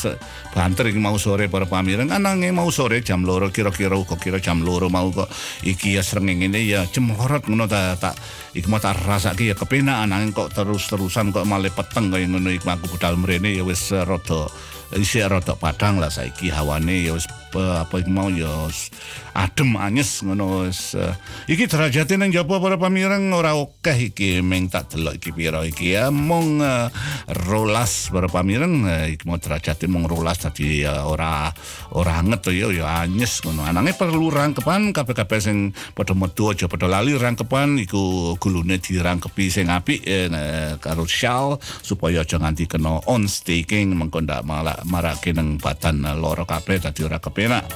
[0.53, 2.11] banter iki mau sore para pamireng.
[2.11, 5.27] Anange mau sore jam loro kira-kira kok kira jam loro mau kok
[5.63, 8.15] iki ya srengenge ya cemorot ngono ta tak
[8.55, 12.67] iki mau tak rasake ya kepenak anange kok terus-terusan kok malah peteng kaya ngono iki
[12.67, 14.47] aku budal mrene ya wis rada
[14.93, 18.67] isih rada padang lah saiki hawane ya wis apa iki mau ya
[19.35, 21.11] adem anyes ngono wis eh,
[21.51, 25.91] iki derajate nang jaba para pamireng ora akeh iki meng tak delok iki pira iki
[25.91, 26.07] ya.
[26.07, 26.87] Mung eh,
[27.43, 31.51] rolas para pamireng eh, iki mau derajate mung rolas dadi ya ora
[31.91, 33.67] ora anget to ya ya anyes ngono.
[33.67, 39.67] Anange perlu rangkepan kabeh-kabeh sing padha metu aja padha lali rangkepan iku gulune dirangkepi sing
[39.67, 45.59] apik eh, karo shawl supaya aja nganti kena on staking mengko ndak malah marake nang
[45.59, 47.67] badan loro kabeh dadi ora kepenak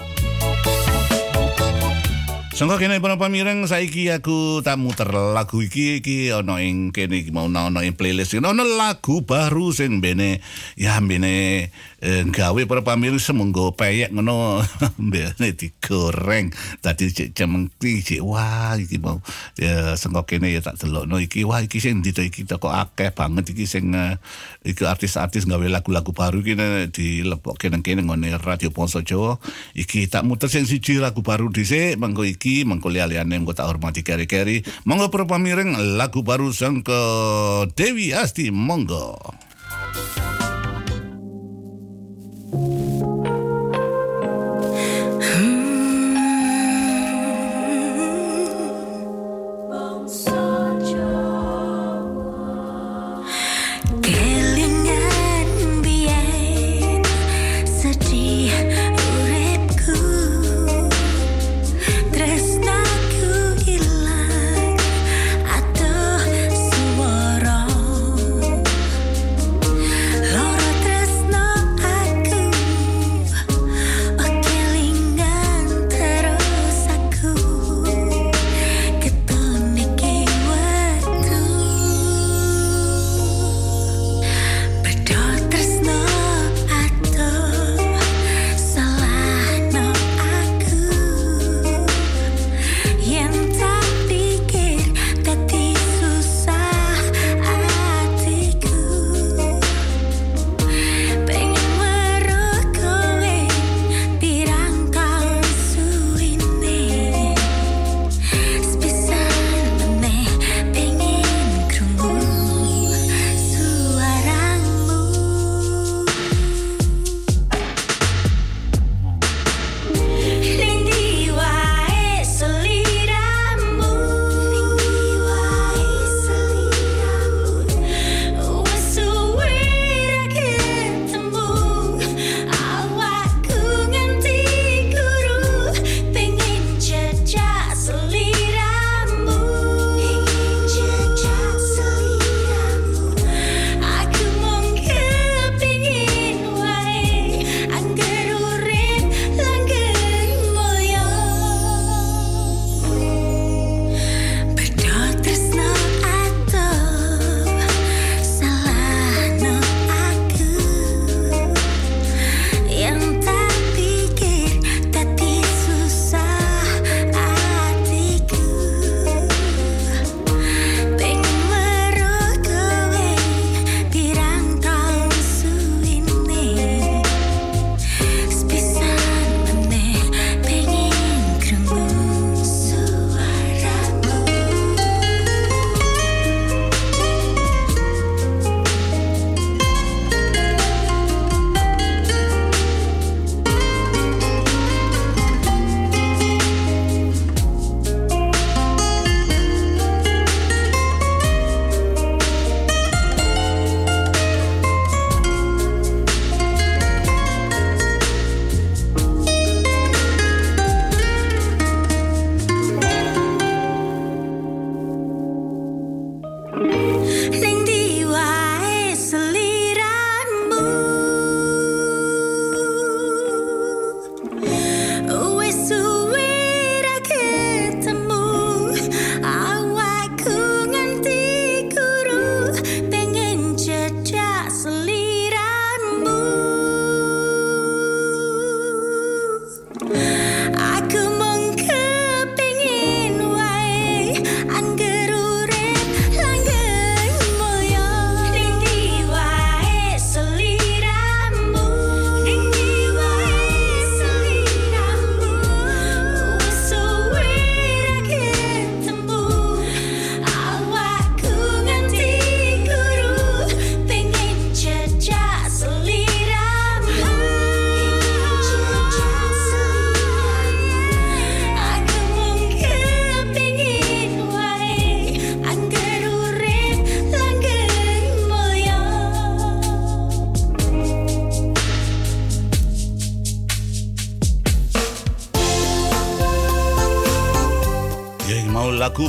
[2.50, 7.30] Sangka kene para pamireng saiki aku tak muter lagu iki iki ana ing kene iki
[7.30, 8.34] mau ana ing playlist.
[8.41, 10.41] Ana lagu baru sing bene
[10.74, 11.70] ya bene
[12.00, 14.64] eh, gawe para pamireng semenggo peyek ngono
[15.12, 16.52] bene digoreng.
[16.84, 19.20] Cek cemengti cek wah iki mau
[19.60, 21.43] ya sangka kene ya tak delokno iki.
[21.43, 24.16] Wah iki sing dito iki kok akeh banget iki sing eh,
[24.64, 29.39] iki artis-artis gawe lagu-lagu baru iki eh, dilebokke nang kene ngene Radio Ponso Jawa.
[29.76, 34.02] Iki tak muter sing siji lagu baru dhisik mengko iki mengko liya-liyane mengko tak hormati
[34.04, 34.64] keri-keri.
[34.88, 37.00] Monggo para pamireng lagu baru sangka
[37.76, 39.20] Dewi Asti monggo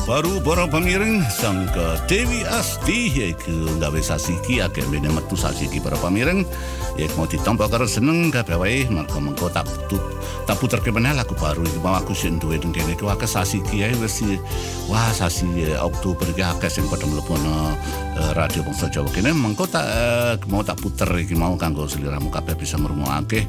[0.08, 6.48] paru para pamireng sangka Dewi Asti yaiku gawe sasiki akeh mene metu sasiki para pamireng
[6.96, 10.00] ya mau ditampa karo seneng kabeh wae mergo mengko tak tut
[10.48, 11.76] tak puter meneh lagu baru iki.
[11.84, 14.40] Mau aku sing duwe teng kene iki akeh sasiki ae wis si-
[14.88, 17.76] wah sasi eh, Oktober iki akeh sing padha mlebu ana
[18.16, 19.36] eh, radio Bangsa Jawa kene.
[19.36, 23.44] Mengko tak eh, mau tak puter iki mau kanggo seliramu kabeh bisa ngrungokake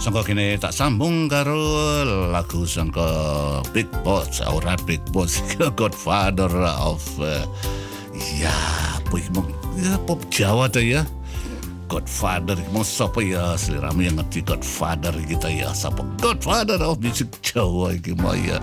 [0.00, 1.60] Sangka kini tak sambung karo
[2.32, 3.04] lagu sangka
[3.76, 5.44] Big Boss, ora Big Boss,
[5.80, 6.48] Godfather
[6.80, 7.44] of uh,
[8.40, 8.48] ya,
[8.96, 9.20] apa
[9.76, 11.04] ya pop Jawa tuh ya.
[11.90, 17.98] Godfather, mau siapa ya seliramu yang ngerti Godfather kita ya, siapa Godfather of music Jawa
[17.98, 18.62] iki mau ya.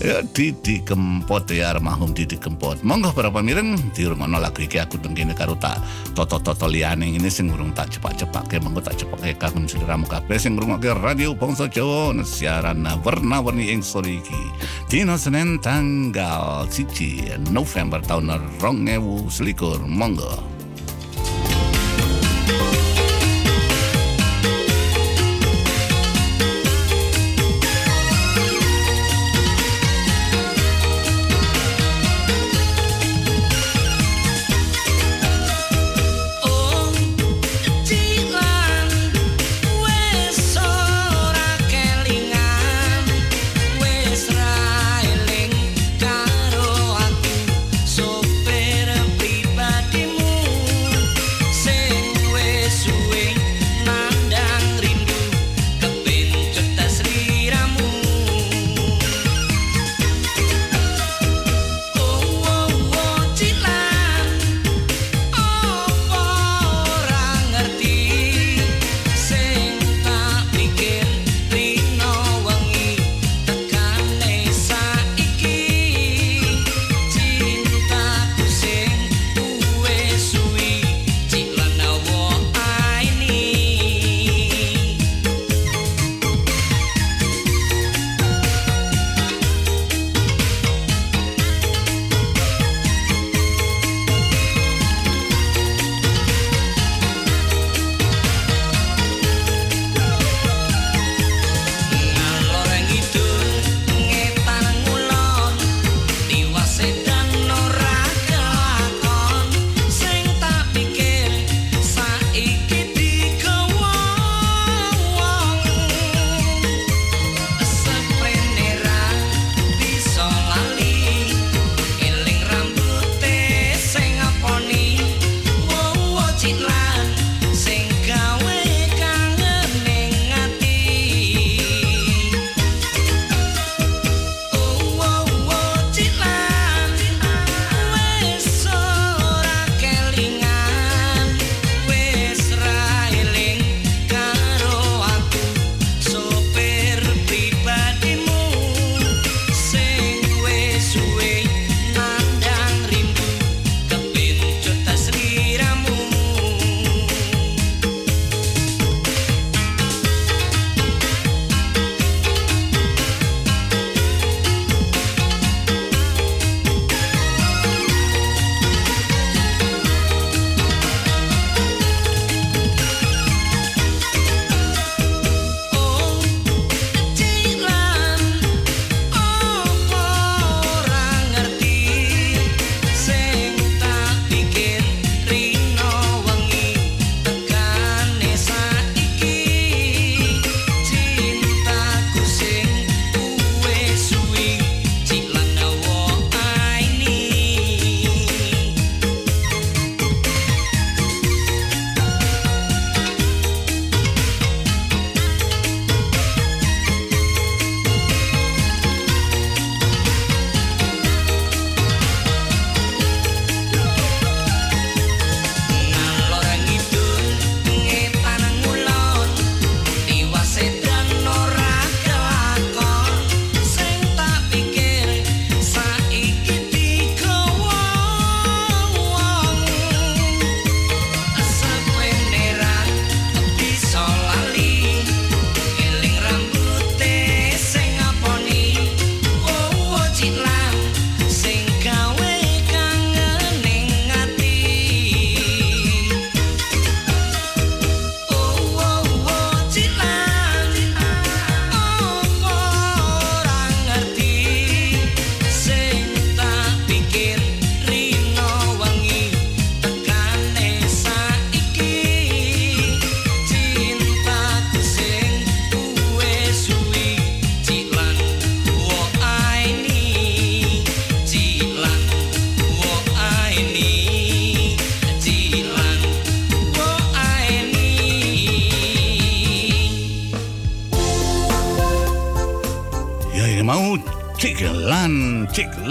[0.00, 2.80] Ya Didi Kempot ya almarhum Didi Kempot.
[2.80, 5.76] Monggo para pamireng dirungono lagu iki aku tengkene karo tak
[6.16, 10.96] toto-toto liyane ini sing urung tak cepak-cepake monggo tak cepake kagum seliramu kabeh sing ngrungokke
[11.04, 14.42] radio Bangsa Jawa siaran warna-warni ing sore iki.
[14.88, 19.84] Dina Senin tanggal 1 November tahun 2021.
[19.84, 20.53] Monggo.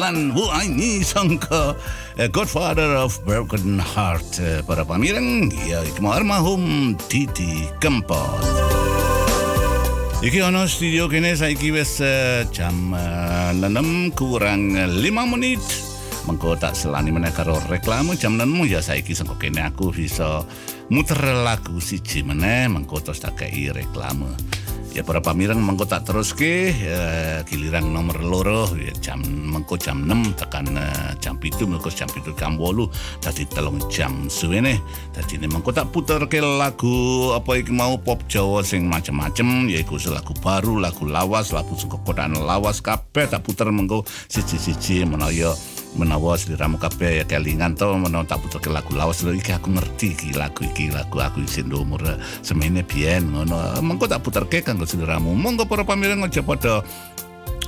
[0.03, 1.75] Lan, Cik Lan Wu Aini Sangka,
[2.19, 4.35] eh, Godfather of Broken Heart.
[4.43, 8.43] Eh, para pamirang, ya, iku almarhum Titi Kempot.
[10.19, 14.99] Iki ono studio kene saiki wis eh, jam eh, 6 kurang 5
[15.39, 15.63] menit.
[16.27, 20.43] Mengko tak selani meneh karo reklame jam 6 ya saiki sengko kene aku bisa
[20.91, 24.35] muter lagu siji meneh mengko tak kei reklame.
[24.93, 30.05] Ya para pamirang mengko tak terus ke eh, giliran nomor loro ya, jam mengko jam
[30.05, 34.77] 6 tekan eh, jam pitu mengko jam pitu jam 8 tadi telung jam suwene.
[35.09, 39.97] Tadi ini mengko tak puter ke lagu apa iki mau pop Jawa sing macem-macem yaiku
[40.13, 41.73] lagu baru lagu lawas lagu
[42.05, 45.57] kotaan lawas kabeh tak puter mengko siji-siji menawa
[45.93, 50.17] menawa sliramu kabeh kelingan to menawa tak puter ke lagu lawas lho iki aku ngerti
[50.17, 52.01] iki lagu iki lagu aku isin umur
[52.41, 53.77] semene biyen ngono.
[53.81, 55.33] Mengko tak puterke kanggo sliramu.
[55.37, 56.81] Monggo para pamirang aja pada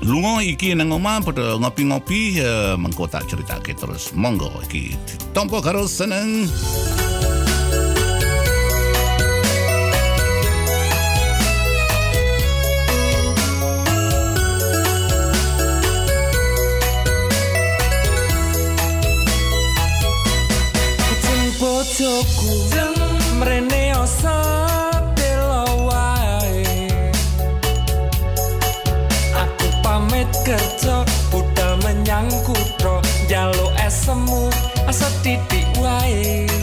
[0.03, 2.41] lunga iki nang omah pada ngopi-ngopi
[2.75, 4.11] mengko tak ceritake terus.
[4.17, 6.49] Monggo iki ditampa karo seneng
[21.95, 22.75] bojoku.
[23.39, 24.35] Mrene osa
[25.15, 27.11] telo wae.
[29.35, 33.01] Aku pamit kerja budal menyang kutha.
[33.25, 34.51] Njaluk esemu
[34.91, 36.54] setitik wae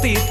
[0.00, 0.29] ты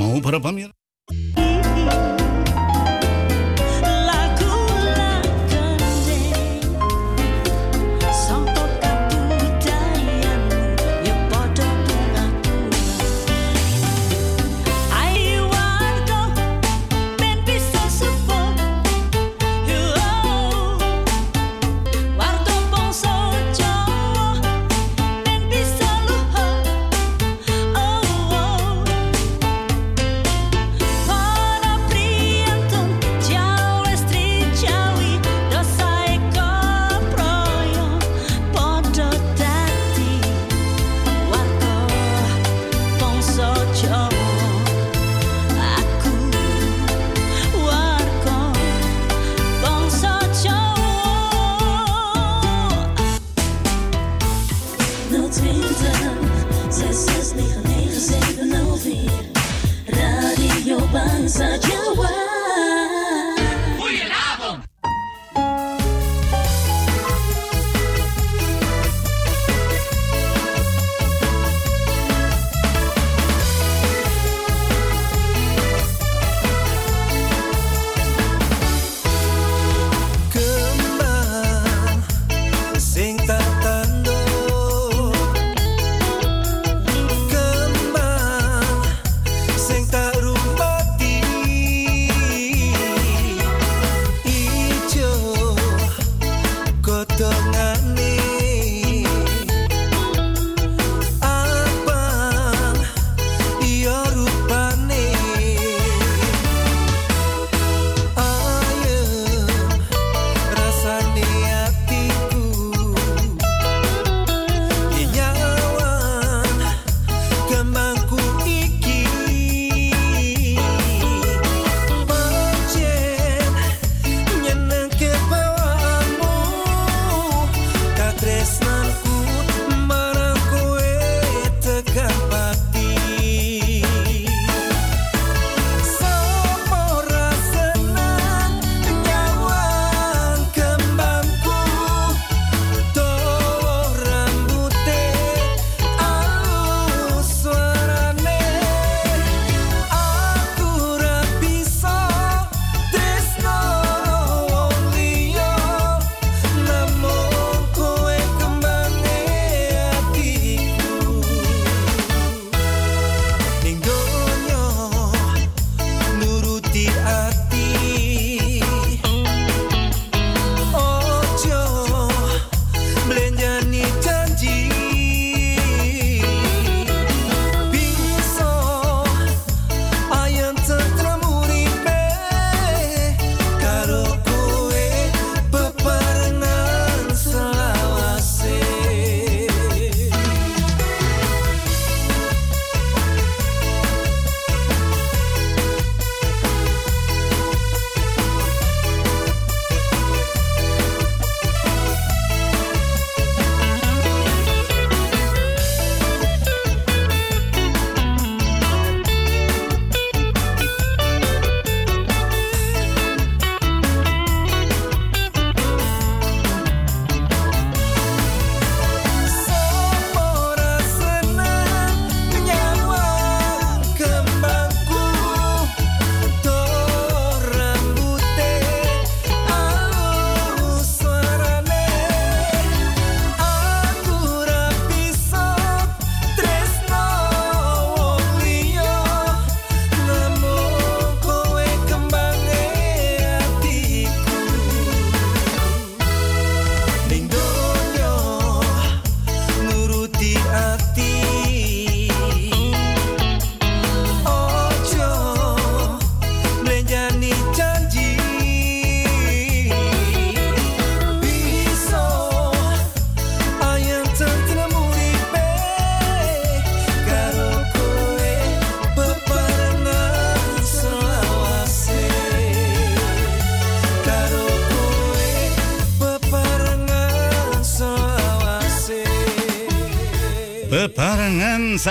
[0.00, 0.79] Timão para Palmeiras.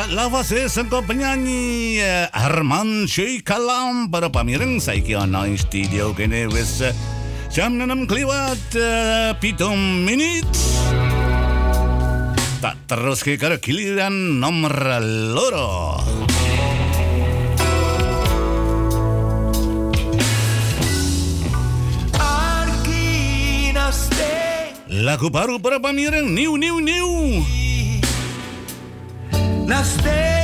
[0.09, 6.93] lafase saka penyanyi eh, Herman Syikalam para pamireng saiki ana ing studio kene wis eh,
[7.53, 9.77] jam 6 kliwat eh, pitung
[10.09, 10.49] menit
[12.57, 14.73] tak terus ke karo giliran nomor
[15.31, 16.01] loro.
[24.89, 27.09] Lagu baru para pamireng new new new.
[29.79, 30.38] just stay.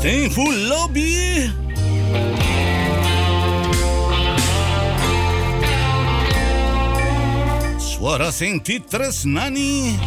[0.00, 1.44] Full lobby.
[7.76, 10.00] Suara sing titres nani.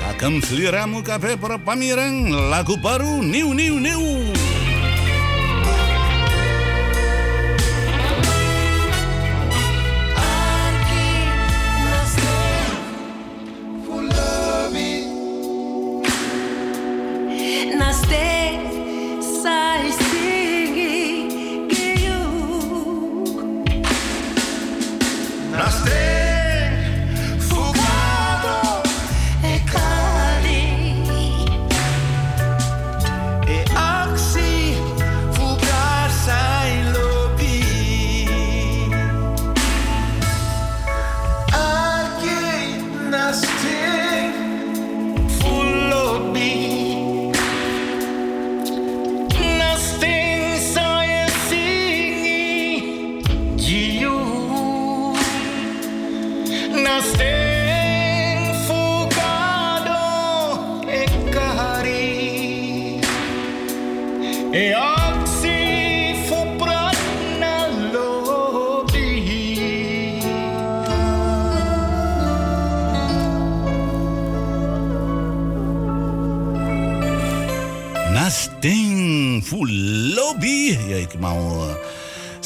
[0.00, 4.32] Kakam seliramu kafe para pamireng lagu baru new new new.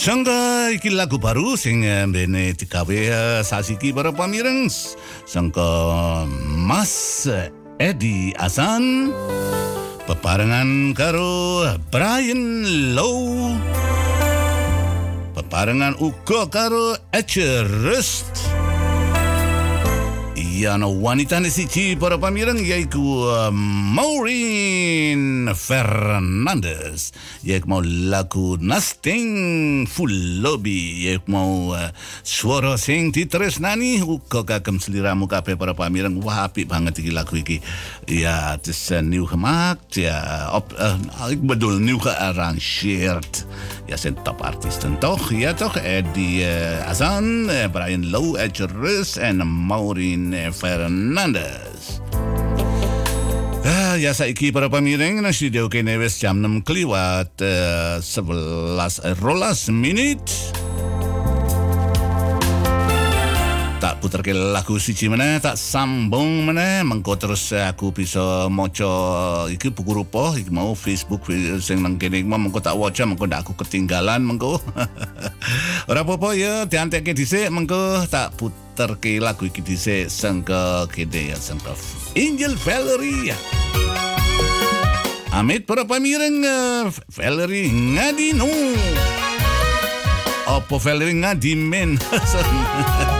[0.06, 4.70] Sangka iki lagu baru sing eh, bene dikawe eh, sasiki para pamireng
[5.26, 5.66] sangka
[6.46, 7.26] Mas
[7.82, 9.10] Edi Asan
[10.06, 12.62] bebarengan karo Brian
[12.94, 13.50] Low
[15.34, 17.66] bebarengan uga karo Ece
[20.56, 23.52] Rust Iya no wanita ni siji para pamireng yaiku uh,
[23.92, 27.12] Maureen Fernandez.
[27.44, 31.12] Yek mau lagu Nasting Full Lobby.
[31.12, 31.92] Yek mau uh,
[32.24, 36.24] suara sing ditresnani uga kagem seliramu kabeh para pamireng.
[36.24, 37.60] Wah apik banget iki lagu iki.
[38.08, 40.00] Ja, het is uh, nieuw gemaakt.
[40.00, 40.96] Ja, op, uh,
[41.28, 43.44] ik bedoel nieuw gearrangeerd.
[43.86, 45.32] Ja, zijn topartiesten toch?
[45.32, 45.76] Ja, toch?
[45.76, 52.00] Eddie uh, Azan, uh, Brian Lowe, Edge Rus en Maureen uh, Fernandez.
[53.64, 59.66] Ah, ya saiki para pamireng na studio kene wis jam 6 kliwat uh, 11 rolas
[59.70, 60.22] menit.
[63.96, 68.92] Tak puterke lagu siji meneh, tak sambung meneh, mengko terus aku bisa maca
[69.48, 71.24] iki buku rupa, iki mau Facebook
[71.64, 74.60] sing nang kene mau mengko tak waca, mengko ndak aku ketinggalan mengko.
[75.88, 81.72] Ora apa-apa ya, diantekke dhisik mengko tak puterke lagu iki dhisik sangka kene ya sangka
[82.12, 83.32] Angel Valerie.
[85.32, 86.84] Amit para pamireng eh,
[87.16, 88.52] Valerie ngadino.
[90.44, 91.96] Apa Valerie ngadimen?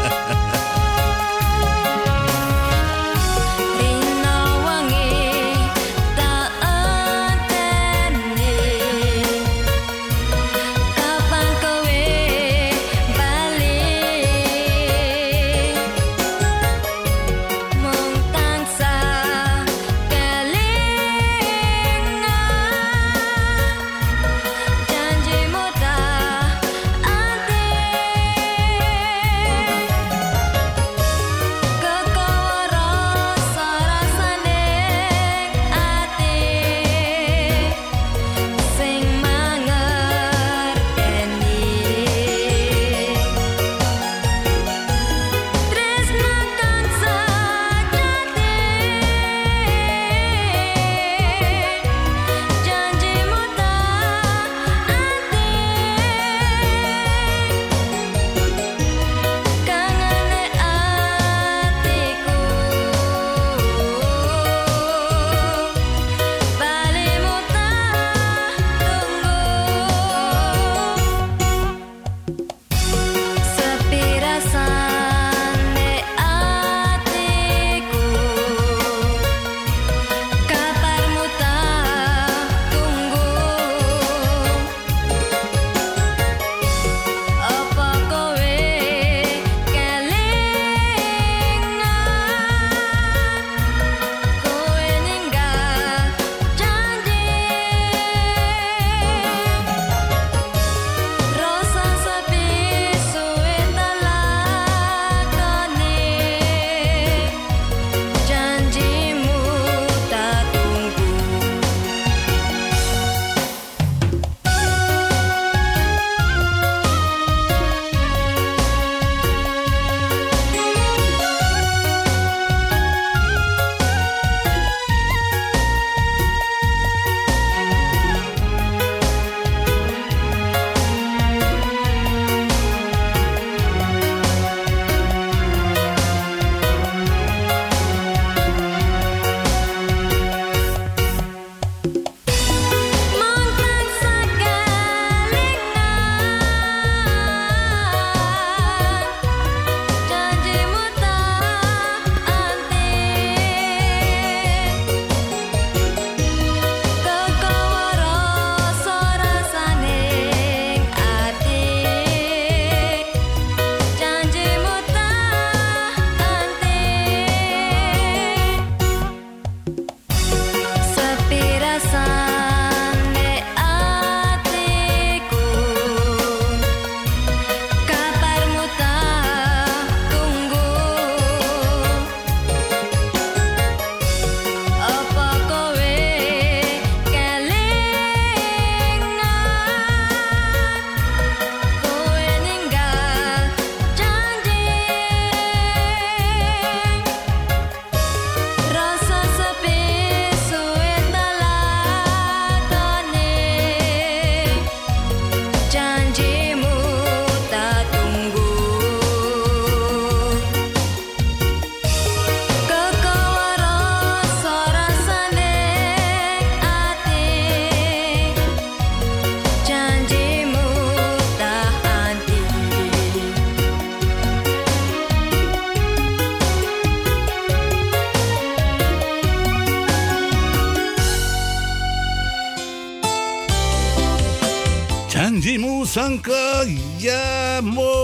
[236.99, 237.61] Ja,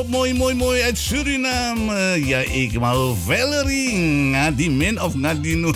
[0.09, 2.27] mooi, mooi, mooi, uit Suriname.
[2.27, 3.93] Ja, ik wou Valerie.
[3.95, 5.73] Ngadimin of Ngadinu.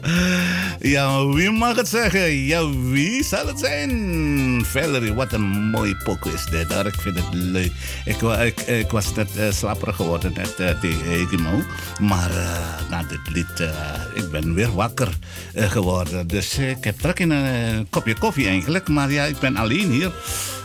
[0.94, 2.32] ja, wie mag het zeggen?
[2.32, 4.64] Ja, wie zal het zijn?
[4.66, 6.72] Valerie, wat een mooi pokoe is dit.
[6.72, 6.86] hoor.
[6.86, 7.72] Ik vind het leuk.
[8.04, 11.64] Ik, wa- ik, ik was net uh, slapperig geworden net uh, tegen.
[12.00, 13.68] Maar eh, na dit lied, eh,
[14.14, 15.08] ik ben weer wakker
[15.54, 16.26] eh, geworden.
[16.26, 18.88] Dus eh, ik heb trek in een eh, kopje koffie eigenlijk.
[18.88, 20.10] Maar ja, ik ben alleen hier.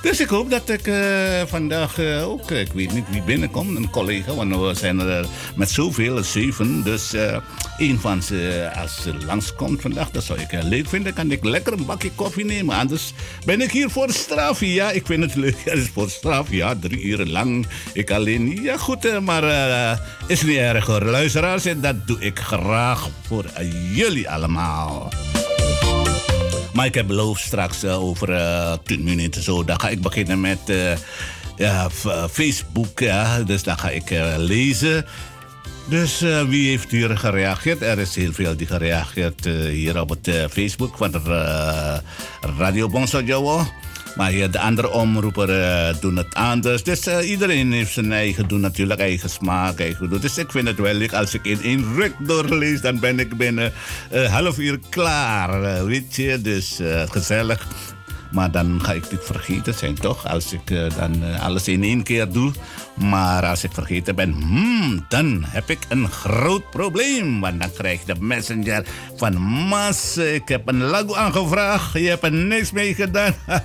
[0.06, 3.90] Dus ik hoop dat ik eh, vandaag eh, ook, ik weet niet wie binnenkomt, een
[3.90, 4.34] collega.
[4.34, 5.26] Want we zijn er
[5.56, 6.84] met zoveel, zeven.
[6.84, 7.38] Dus eh
[7.77, 11.14] een van ze, als ze langskomt vandaag, dat zou ik leuk vinden.
[11.14, 12.76] Kan ik lekker een bakje koffie nemen.
[12.76, 13.14] Anders
[13.45, 14.60] ben ik hier voor straf.
[14.60, 15.57] Ja, ik vind het leuk.
[15.65, 16.52] Het is voor straf.
[16.52, 17.68] Ja, drie uur lang.
[17.94, 18.61] Ik alleen.
[18.61, 19.44] Ja, goed, maar
[20.27, 21.03] is niet erg hoor.
[21.03, 23.45] Luisteraars, dat doe ik graag voor
[23.94, 25.10] jullie allemaal.
[26.76, 29.64] Maar ik heb beloofd straks eh, over eh 10 minuten zo.
[29.64, 30.97] Dan ga ik beginnen met eh,
[31.57, 31.89] ja,
[32.31, 32.99] Facebook.
[32.99, 33.43] Ja.
[33.43, 35.06] Dus dan ga ik lezen.
[35.89, 37.81] Dus wie heeft hier gereageerd?
[37.81, 41.14] Er is heel veel die gereageerd hier op het Facebook van
[42.57, 43.68] Radio Bonso Jawa.
[44.15, 46.83] Maar hier, de andere omroepen eh, doen het anders.
[46.83, 50.19] Dus eh, iedereen heeft zijn eigen doen natuurlijk, eigen smaak, eigen doen.
[50.19, 53.37] Dus ik vind het wel leuk als ik in één ruk doorlees, dan ben ik
[53.37, 53.73] binnen
[54.09, 55.85] een half uur klaar.
[55.85, 56.79] weet je, dus
[57.09, 57.67] gezellig.
[58.31, 60.27] Maar dan ga ik dit vergeten zijn, toch?
[60.27, 60.67] Als ik
[60.97, 62.51] dan alles in één keer doe.
[62.95, 67.39] Maar als ik vergeten ben, hmm, dan heb ik een groot probleem.
[67.39, 68.85] Want dan krijg ik de messenger
[69.15, 70.17] van Mas.
[70.17, 71.93] Ik heb een lagu aangevraagd.
[71.93, 73.34] Je hebt er niks mee gedaan.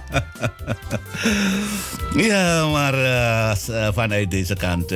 [2.31, 4.93] ja, maar eh, eh, vanuit deze kant,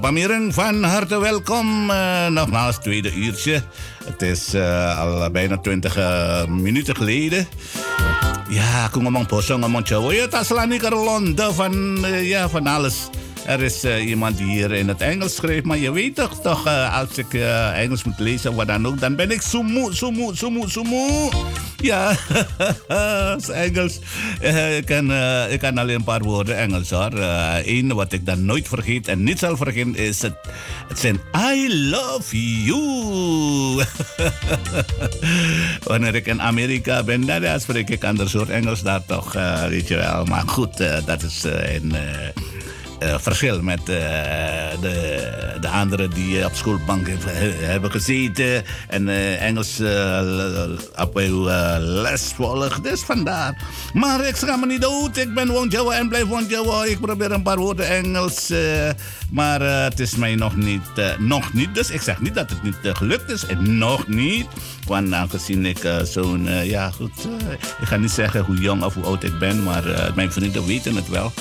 [0.00, 1.90] pamireng, van harte welkom.
[1.90, 3.62] eh, nogmaals, tweede uurtje.
[4.04, 4.54] Het is
[4.96, 7.46] al bijna 20 eh, minuten geleden.
[8.48, 10.12] Ja, aku ngomong bosong, ngomong Jawa.
[10.12, 10.46] Ya, tak
[10.78, 13.08] karo Londo van, ja, van alles.
[13.46, 16.66] Er is eh, iemand die hier in het Engels schreef, maar je weet toch, toch
[16.66, 20.30] eh, als ik eh, Engels moet lezen, wat dan ook, dan ben ik sumu, sumu,
[20.34, 21.28] sumu, sumu.
[21.76, 22.16] Ja,
[22.88, 23.98] dat is Engels.
[24.76, 25.12] Ik, kan,
[25.50, 27.12] ik kan alleen een paar woorden Engels hoor.
[27.64, 30.34] Eén wat ik dan nooit vergeet en niet zal vergeten is het,
[30.88, 31.20] het zijn
[31.54, 32.80] I love you.
[35.84, 39.32] Wanneer ik in Amerika ben, dan ja, spreek ik ander soort Engels daar toch,
[39.68, 40.24] weet je wel.
[40.24, 40.76] Maar goed,
[41.06, 41.74] dat is eh,
[43.00, 43.86] eh, verschil met eh,
[44.80, 49.80] de, de anderen die op schoolbank he- hebben gezeten en eh, Engels
[50.96, 51.44] op uw
[51.78, 52.82] les volgen.
[52.82, 53.62] Dus vandaar.
[53.92, 55.16] Maar ik schaam me niet dood.
[55.16, 56.86] Ik ben gewoon en blijf gewoon.
[56.86, 58.52] Ik probeer een paar woorden Engels.
[59.30, 60.82] maar het is mij nog niet,
[61.18, 61.74] nog niet.
[61.74, 63.46] Dus ik zeg niet dat het niet gelukt is.
[63.46, 64.46] En nog niet.
[64.90, 68.84] Want aangezien ik eh, zo'n, eh, ja goed, eh, ik ga niet zeggen hoe jong
[68.84, 71.32] of hoe oud ik ben, maar mijn vrienden weten het wel.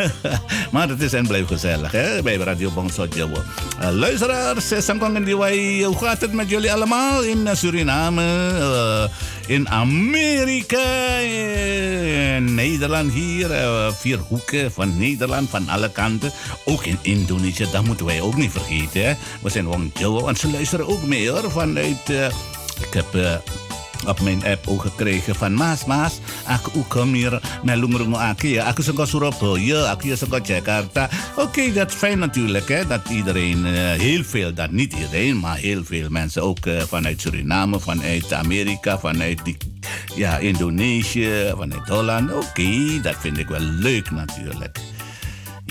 [0.72, 3.42] maar het is en blijft gezellig, hè, bij Radio Bongsot Jawa.
[3.92, 9.08] Luisteraars, Sangkong en Diwai, hoe gaat het met jullie allemaal in Suriname,
[9.46, 11.18] in Amerika,
[12.36, 13.50] in Nederland hier,
[13.98, 16.32] vier hoeken van Nederland, van alle kanten.
[16.64, 19.16] Ook in Indonesië, dat moeten wij ook niet vergeten.
[19.42, 22.10] We zijn gewoon Jawa, en ze luisteren ook mee, hoor, vanuit...
[22.80, 23.34] ik heb eh,
[24.06, 28.58] op mijn app ook gekregen van Mas, Mas, aku kom hier naar Lungrungu Aki.
[28.58, 31.08] Aku sengko Surabaya, aku sengko Jakarta.
[31.36, 35.56] Oké, dat is fijn natuurlijk, hè, dat iedereen, eh, heel veel, dat niet iedereen, maar
[35.56, 39.56] heel veel mensen, ook eh, vanuit Suriname, vanuit Amerika, vanuit die,
[40.14, 42.32] ja, Indonesië, vanuit Holland.
[42.32, 44.78] Oké, dat vind ik wel leuk natuurlijk.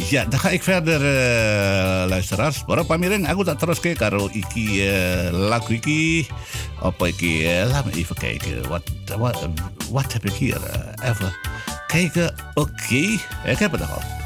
[0.08, 2.64] Ja, dan ga ik verder, eh, luisteraars.
[2.64, 6.28] Para pamireng, aku tak terus ke karo iki eh, lagu iki.
[6.80, 7.44] Apa iki?
[7.86, 8.68] me even kijken.
[8.68, 8.84] Wat,
[9.18, 9.36] wat,
[9.92, 10.60] wat heb ik hier?
[10.64, 11.36] Eh, even
[11.88, 12.36] kijken.
[12.54, 14.19] Oké, ik heb het al.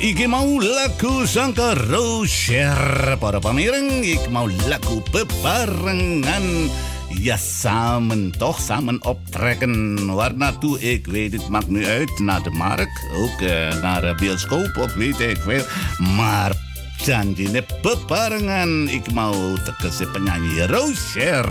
[0.00, 6.70] Iki mau lagu Sangka Rocher Para pamireng, ik mau lagu bebarengan
[7.18, 10.06] Ja, samen, toch samen optrekken.
[10.14, 12.18] Waar naartoe, ik weet het, maakt niet uit.
[12.18, 15.64] Naar de markt, ook eh, naar de bioscoop, of weet ik veel.
[16.16, 16.52] Maar
[16.96, 18.88] janjine bebarengan.
[18.88, 21.48] Ik mau tegese penyanyi Rocher.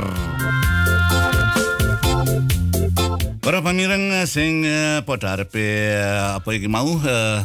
[3.48, 5.64] Para pamireng sing eh, padha arepe
[5.95, 7.40] eh, apa iki mau eh,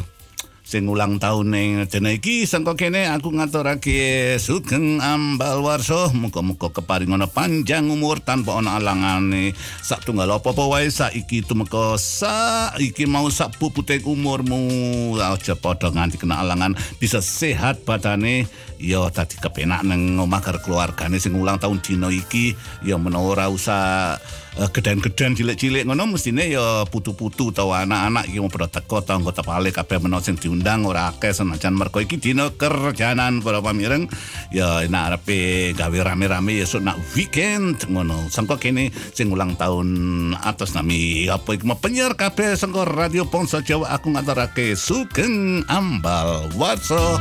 [0.73, 7.29] sing ulang tahun ning dina iki sangka kene aku ngaturake sugeng ambal warso muga-muga keparingana
[7.29, 9.53] panjang umur tanpa ana alangane.
[9.85, 15.21] Sak tunggal apa-apa wae saiki tumeka saiki mau sak pupute umurmu.
[15.21, 18.49] Aja padha nganti kena alangan bisa sehat badane.
[18.81, 22.57] Ya tadi kepenak nang omah keluargane sing ulang tahun dina iki.
[22.81, 24.17] Ya menawa ora usah
[24.59, 29.73] eh, geden-geden cilik-cilik ngono mestine ya putu-putu utawa anak-anak iki mau teko ta anggota pale
[29.73, 31.77] kabeh menawa sing diundang ora akeh senajan.
[31.77, 34.09] Mergo iki dina kerjaanan para pamireng.
[34.53, 38.29] Ya enak arepe gawe rame-rame ya nak weekend ngono.
[38.29, 39.89] Sangka kene sing ulang tahun
[40.37, 43.95] atas nami apa mau penyiar kabeh sangka radio Ponso Jawa.
[43.97, 46.49] Aku ngaturake sugeng ambal.
[46.59, 47.21] Watso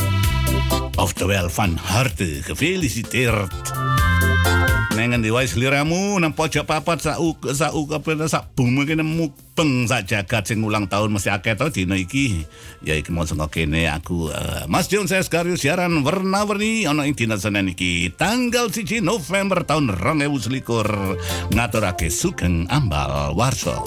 [0.97, 4.10] Oftewel van harte gefeliciteerd.
[4.91, 9.87] Nengen diwai seliramu nang pojok papat sak u sak u apa sak bumi kene mupeng
[9.87, 12.43] sak jagat sing ulang tahun mesti akeh to dina iki.
[12.83, 17.15] Ya iki mau sengko kene aku eh, Mas Jon saya sekarang siaran warna-warni ana ing
[17.15, 23.79] dina Senin iki tanggal 1 November tahun 2021 ngaturake sugeng ambal warso.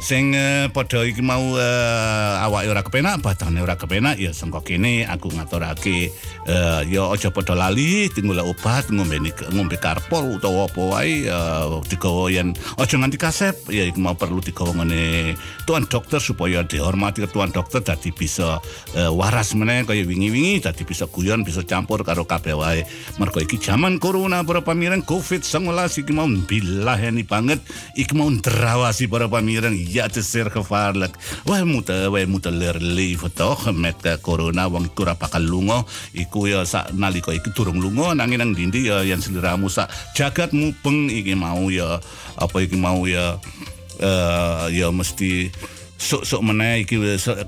[0.00, 5.04] Sing uh, padha iki mau uh, awake ora kepenak batane ora kepenak ya sengko kene
[5.04, 6.08] aku ngaturake
[6.48, 9.20] uh, ya aja padha lali tinggal obat ngombe
[9.52, 14.40] ngombe karpol utawa apa wae uh, digawa yen aja nganti kasep ya iku mau perlu
[14.40, 15.36] digawa ngene
[15.68, 18.56] tuan dokter supaya dihormati tuan dokter dadi bisa
[18.96, 22.88] uh, waras meneh kaya wingi-wingi dadi bisa guyon bisa campur karo kabeh wae.
[23.20, 25.68] Mergo iki zaman corona para pamireng covid-19
[26.00, 27.60] iki mau bilaheni banget
[28.00, 32.82] iki mau ndrawasi para pamireng ja het is zeer gevaarlijk wij moeten wij moeten leren
[32.82, 35.84] leven toch met uh, corona wong iku ora bakal lunga.
[36.12, 40.52] Iku ya sak nalika iki durung lunga nanging nang dindi ya yen sliramu sak jagat
[40.52, 41.98] mubeng iki mau ya
[42.36, 43.38] apa iki mau ya
[44.00, 45.50] eh ya mesti
[46.00, 46.96] sok-sok meneh iki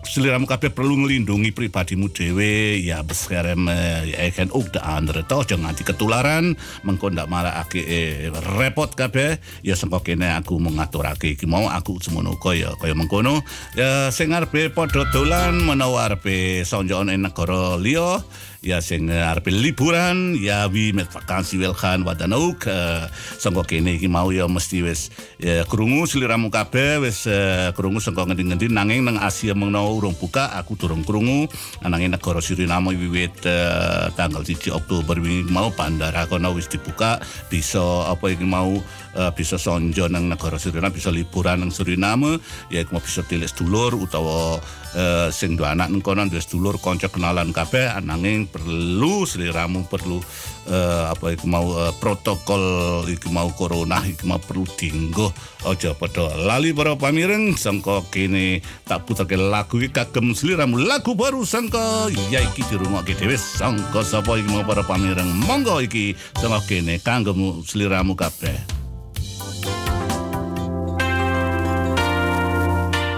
[0.04, 2.84] seliramu kabeh perlu ngelindungi pribadimu dhewe.
[2.84, 3.64] Ya beskerem
[4.04, 6.52] ya kan ook de andere toh jangan nganti ketularan.
[6.84, 8.28] Mengko ndak marakake eh,
[8.60, 11.48] repot kabeh ya sengko kene aku mengaturake iki.
[11.48, 13.40] Mau aku semono kaya kaya mengkono.
[13.72, 18.20] Ya sing arepe padha dolan menawa arepe sonjoan negara liya
[18.62, 23.66] ya sing arep liburan ya wi met vakansie wil gaan wat dan ook uh, sangko
[23.66, 25.10] kene iki mau ya mesti wis
[25.42, 30.54] ya krungu sliramu kabeh wis uh, krungu sangko ngendi-ngendi nanging nang Asia menawa urung buka
[30.54, 31.50] aku durung krungu.
[31.82, 37.18] Nanging negara Suriname wiwit uh, tanggal 1 Oktober wingi mau bandara kono wis dibuka
[37.50, 38.78] bisa apa iki mau
[39.18, 42.38] uh, bisa sonjo nang negara Suriname bisa liburan nang Suriname
[42.70, 44.62] ya iku bisa tilik sedulur utawa
[44.94, 47.90] uh, sing dua anak nang kono sedulur kanca kenalan kabeh.
[48.02, 50.20] Nanging perlu seliramu perlu
[50.68, 52.62] eh, apa iku mau eh, protokol
[53.08, 55.32] iku mau corona iku mau perlu dinggo
[55.64, 56.28] aja padha.
[56.36, 60.76] Lali para pamireng sangka kene tak puterke lagu iki kagem seliramu.
[60.76, 63.40] Lagu baru sangka ya iki dirungokke dhewe.
[63.40, 67.32] Sangka sapa iki mau para pamireng monggo iki sangka kene kanggo
[67.64, 68.82] seliramu kabeh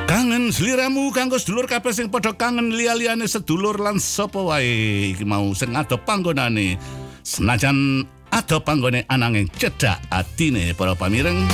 [0.05, 5.17] kangen sliramu kanggo sedulur kabeh sing padha kangen liya-liyane sedulur lan sapa wae?
[5.17, 6.77] Iki mau sing ado panggonane.
[7.25, 11.49] Senajan ado panggone ananging cedak atine para pamireng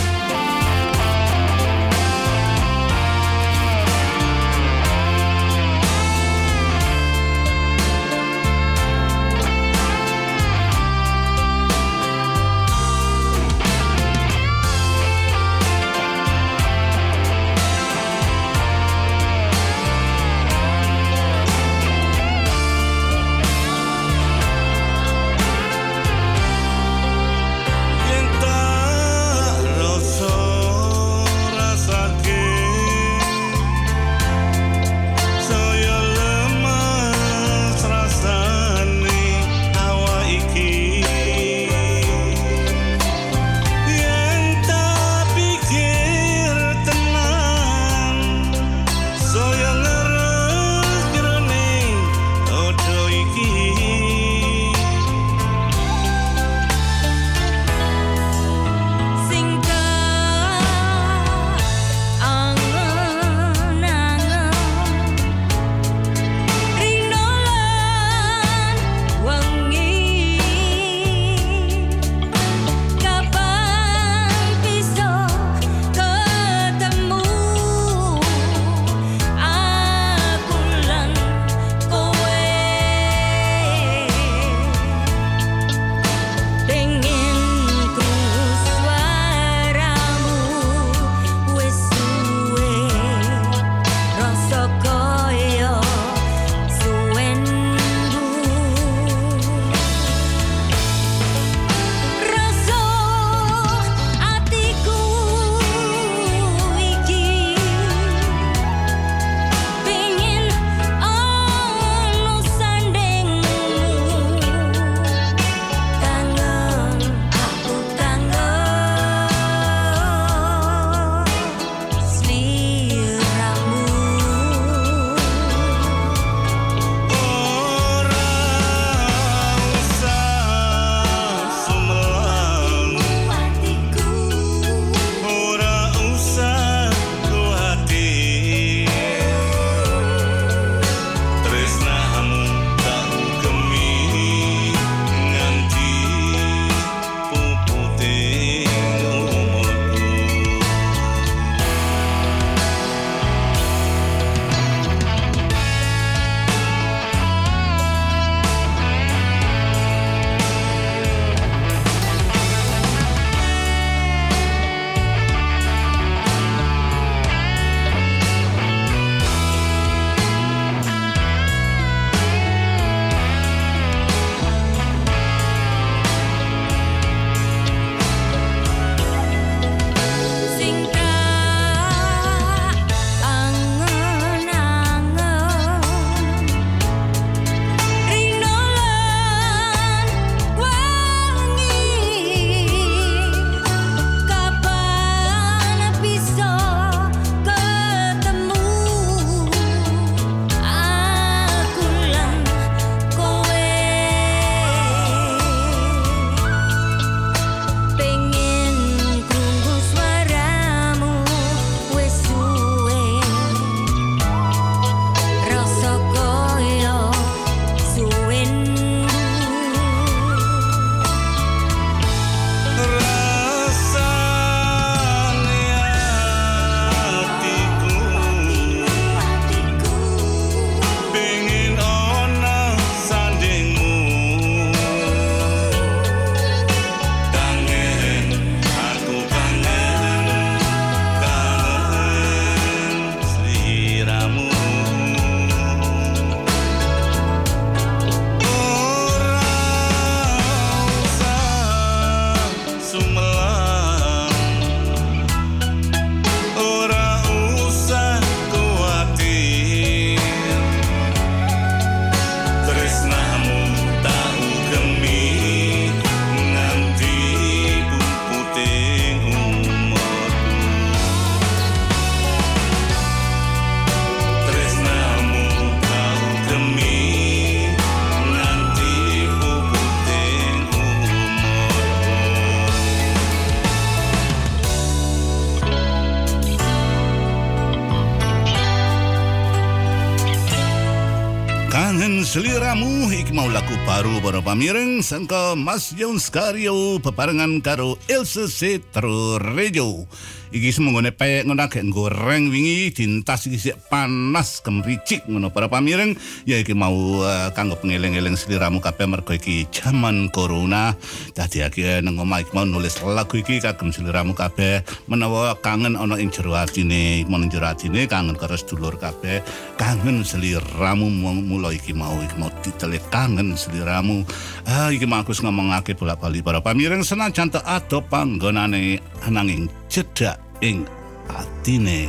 [294.01, 300.09] baru para pamireng sangka Mas Yon Skario peparengan karo Ilse Setro Rejo.
[300.57, 305.53] Iki semua ngone pek ngonak goreng wingi dintas iki siap panas kemricik ngono.
[305.53, 306.17] Para pamireng
[306.49, 310.97] ya iki mau uh, kanggo pengeling-eling seliramu kabeh mergo iki jaman corona.
[311.37, 314.81] Dadi iki nang omah mau nulis lagu iki kagem seliramu kabeh.
[315.05, 319.45] Menawa kangen ana ing jero atine ing jero atine kangen karo sedulur kabeh.
[319.77, 321.13] Kangen seliramu
[321.45, 324.25] mulai iki mau iki mau titele kangen seliramu.
[324.65, 326.41] Ah iki mau aku ngomongake bolak-balik.
[326.41, 328.97] Para pamireng senajan tak ado panggonane
[329.29, 330.89] ananging cedak ing
[331.29, 332.09] atine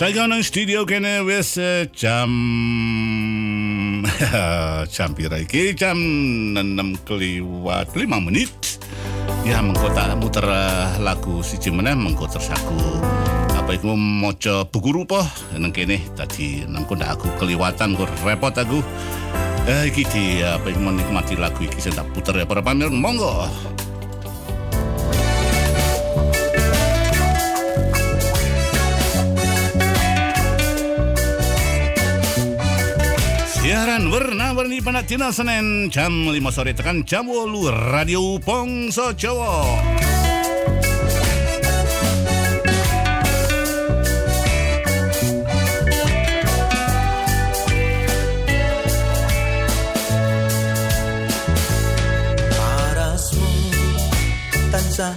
[0.00, 1.60] Saya nang studio kene wis
[1.92, 2.32] jam
[4.88, 6.00] jam pira iki jam
[6.56, 8.80] 6 keliwat 5 menit.
[9.44, 10.48] Ya mengko tak muter
[11.04, 12.80] lagu siji meneh mengko terus aku
[13.52, 15.20] apa iku maca buku rupa
[15.60, 18.80] nang kene dadi nang ndak aku keliwatan kok repot aku.
[19.68, 23.44] Eh iki di apa iku menikmati lagu iki sing tak puter ya para pamireng monggo.
[34.60, 39.80] Warna-warni pada Tina Senin jam 5 sore tekan jam 8 Radio Pongso Jawa.
[52.52, 53.48] parasmu
[54.68, 55.16] tansah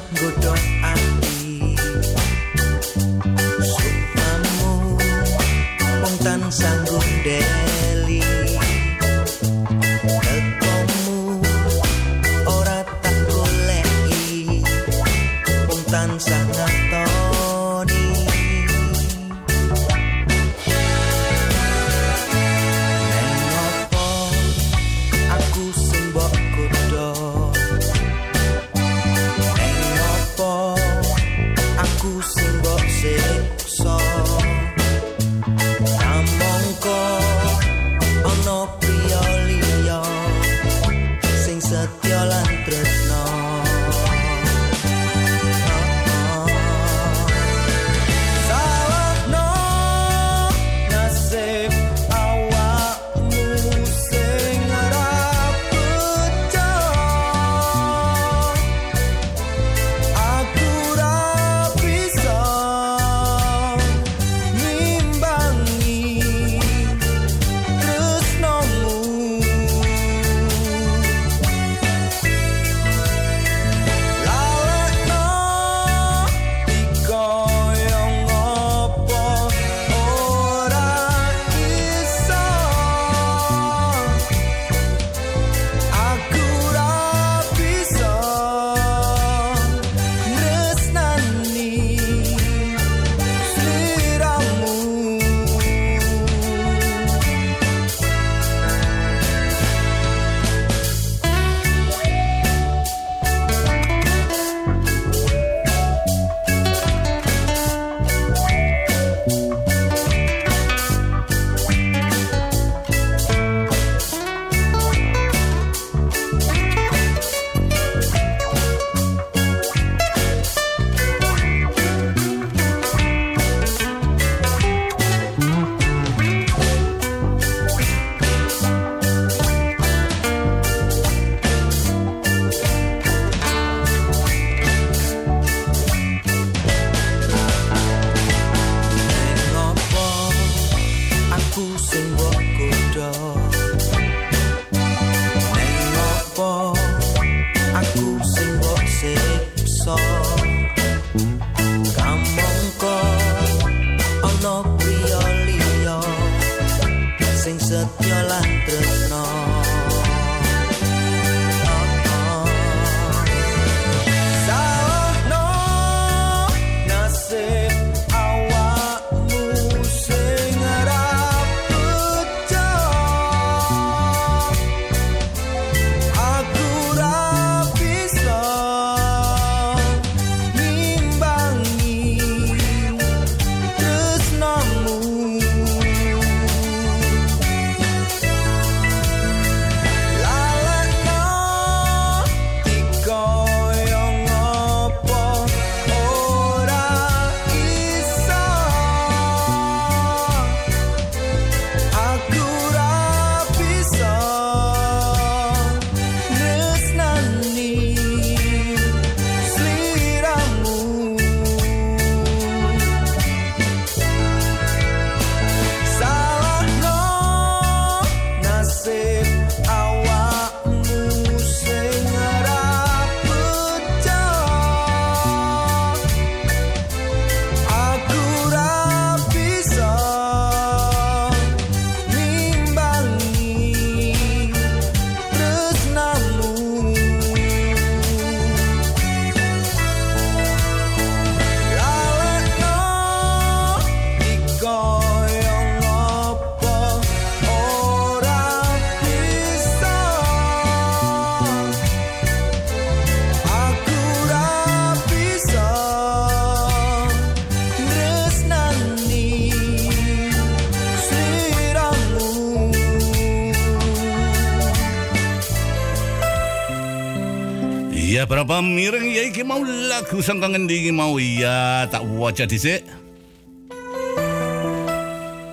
[268.54, 272.86] Berapa mireng ya iki mau lagu sang kangen iki mau iya tak waca dhisik.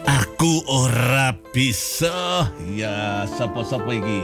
[0.04, 2.44] Aku ora bisa.
[2.68, 4.20] Ya, sapa-sapa iki?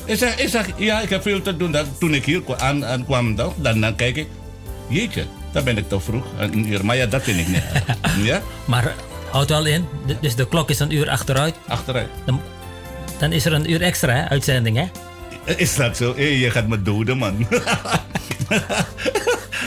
[0.05, 1.73] Ik zeg, ik zeg ja, ik heb veel te doen.
[1.73, 4.27] Dat, toen ik hier aan, aan kwam, dan, dan, dan kijk ik,
[4.89, 6.25] jeetje, dan ben ik toch vroeg.
[6.83, 7.63] Maar ja, dat vind ik niet.
[8.29, 8.43] ja?
[8.65, 8.95] maar
[9.31, 9.89] houd wel in,
[10.21, 11.55] dus de klok is een uur achteruit.
[11.69, 12.09] Achteruit.
[12.27, 12.41] Dan,
[13.19, 14.29] dan is er een uur extra, hè?
[14.29, 14.85] Uitzending, hè?
[15.57, 16.15] Is dat zo?
[16.17, 17.37] Hé, je gaat me doden, man.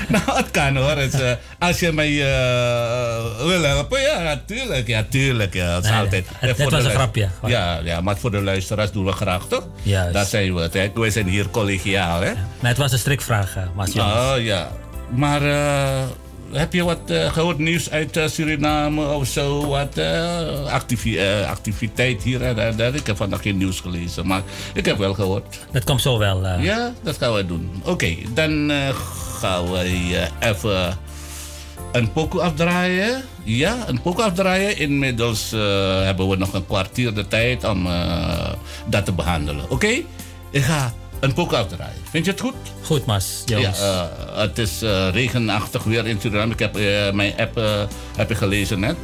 [0.07, 0.89] nou, het kan hoor.
[0.97, 4.87] Eh, als je mij eh, wil helpen, ja, natuurlijk.
[4.87, 5.53] Ja, tuurlijk.
[5.53, 6.25] Ja, dat is Nee, altijd.
[6.39, 7.27] het- voor was een grapje.
[7.45, 9.67] Ja, ja, maar voor de luisteraars doen we graag, toch?
[9.81, 10.13] Juist.
[10.13, 10.73] Dat zijn we het.
[10.73, 10.91] Hè?
[10.93, 12.31] Wij zijn hier collegiaal, hè?
[12.59, 14.13] Maar het was een strikvraag, eh, Mas Jones.
[14.13, 14.71] Oh, ja.
[15.15, 16.01] Maar eh,
[16.53, 19.67] heb je wat eh, gehoord nieuws uit eh, Suriname of zo?
[19.67, 22.95] Wat eh, activi- activiteit hier en daar?
[22.95, 24.41] Ik heb vandaag geen nieuws gelezen, maar
[24.73, 25.59] ik heb wel gehoord.
[25.71, 26.47] Dat komt zo wel.
[26.47, 27.81] Ja, dat gaan we doen.
[27.85, 28.71] Oké, dan
[29.39, 29.79] gaan we
[30.39, 30.97] even
[31.91, 33.23] een pokoe afdraaien.
[33.43, 34.77] Ja, een pokoe afdraaien.
[34.77, 35.51] Inmiddels
[36.03, 37.87] hebben we nog een kwartier de tijd om
[38.85, 39.69] dat te behandelen.
[39.69, 40.01] Oké?
[40.51, 40.93] Ik ga
[41.23, 42.01] een afdraaien.
[42.09, 42.53] Vind je het goed?
[42.81, 44.01] Goed, Mas Ja, eh,
[44.41, 46.53] het is eh, regenachtig weer in Suriname.
[46.53, 47.61] Ik heb eh, mijn app
[48.15, 48.95] heb ik gelezen net.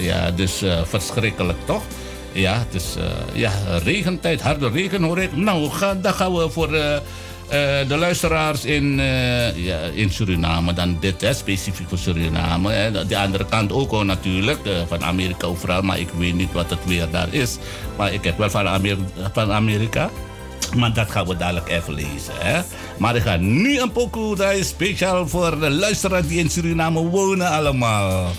[0.00, 1.82] Ja, dus verschrikkelijk toch?
[2.32, 2.94] Ja, het is
[3.32, 3.52] ja,
[3.84, 5.36] regentijd, harde regen hoor ik.
[5.36, 6.68] Nou, ga, dan gaan we voor
[7.88, 8.96] de luisteraars in,
[9.54, 12.72] ja, in Suriname dan dit, hè, specifiek voor Suriname.
[12.72, 13.06] Hè.
[13.06, 15.82] De andere kant ook al natuurlijk, van Amerika overal.
[15.82, 17.58] Maar ik weet niet wat het weer daar is.
[17.96, 18.96] Maar ik heb wel van, Amer
[19.32, 20.10] van Amerika.
[20.74, 22.34] Maar dat gaan we dadelijk even lezen.
[22.38, 22.62] Hè?
[22.98, 27.48] Maar ik ga nu een pokoe draaien speciaal voor de luisteraars die in Suriname wonen
[27.48, 28.30] allemaal.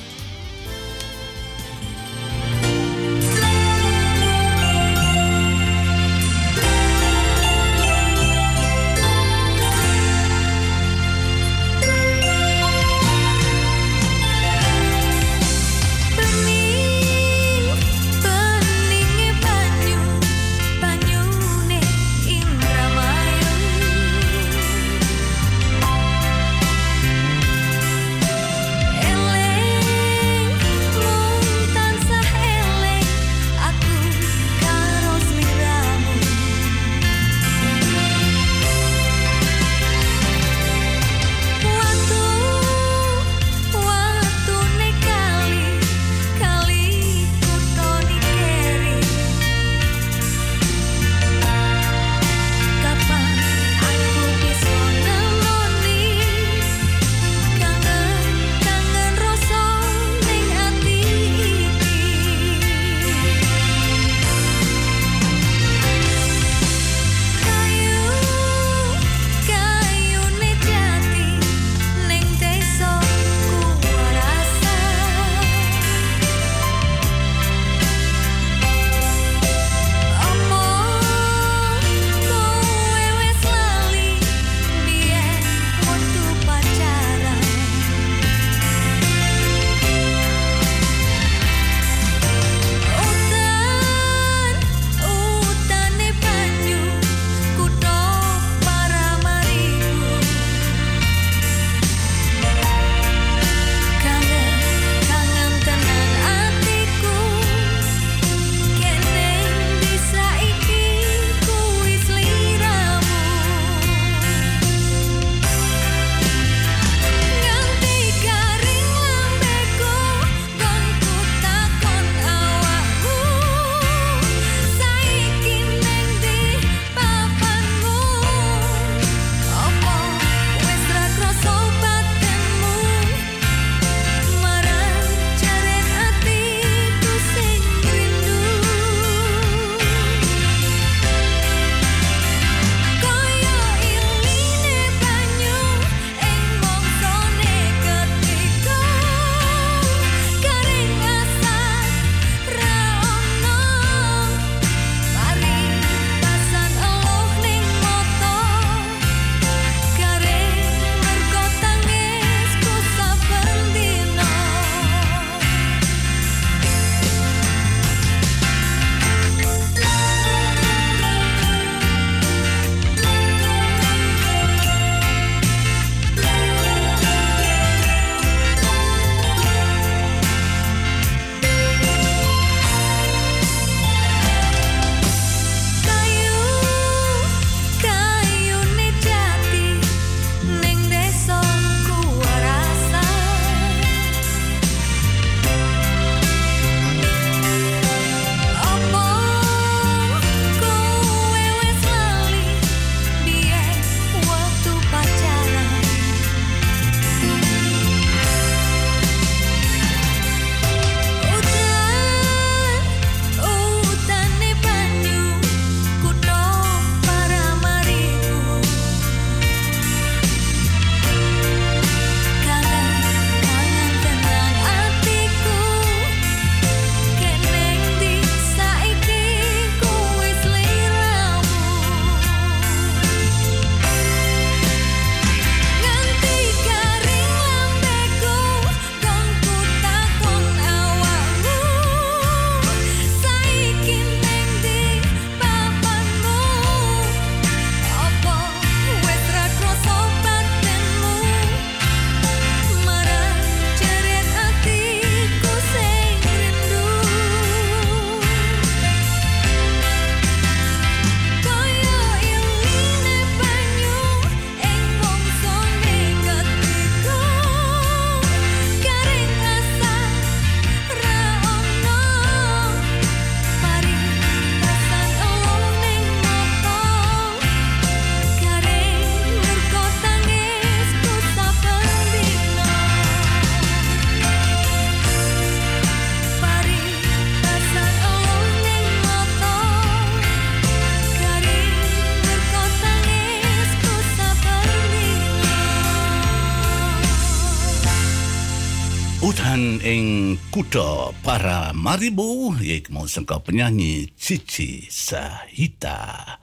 [299.84, 306.40] Dan in Kuto Paramaribo, ik moest een penyanyi Cici Sahita.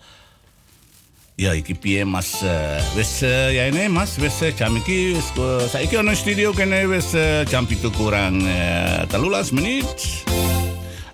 [1.37, 5.33] Ya iki piye Mas uh, wis uh, ya ini Mas wis uh, jam iki wis
[5.73, 7.12] saiki ono studio kene wis
[7.49, 9.89] jam pitu kurang uh, 13 menit.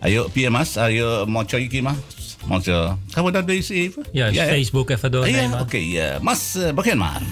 [0.03, 1.97] Ayo piye Mas, ayo moco iki Mas.
[3.15, 4.03] Gaan we dat deze even?
[4.13, 4.51] Juist, Ja, ja.
[4.51, 5.51] Facebook even Ah, doornemen.
[5.51, 5.77] ja, oké.
[5.79, 7.23] eh, Mas, eh, begin maar.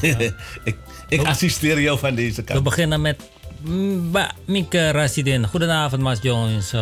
[0.64, 0.76] ik
[1.08, 2.62] ik assisteer jou van deze We kant.
[2.64, 3.16] beginnen met
[3.62, 5.46] Mbak Mieke Rasidin.
[5.46, 6.74] Goedenavond, Mas Jones.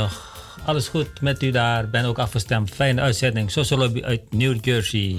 [0.65, 1.89] Alles goed met u daar?
[1.89, 2.71] Ben ook afgestemd.
[2.71, 3.51] Fijne uitzending.
[3.51, 5.17] Sociologie uit New Jersey.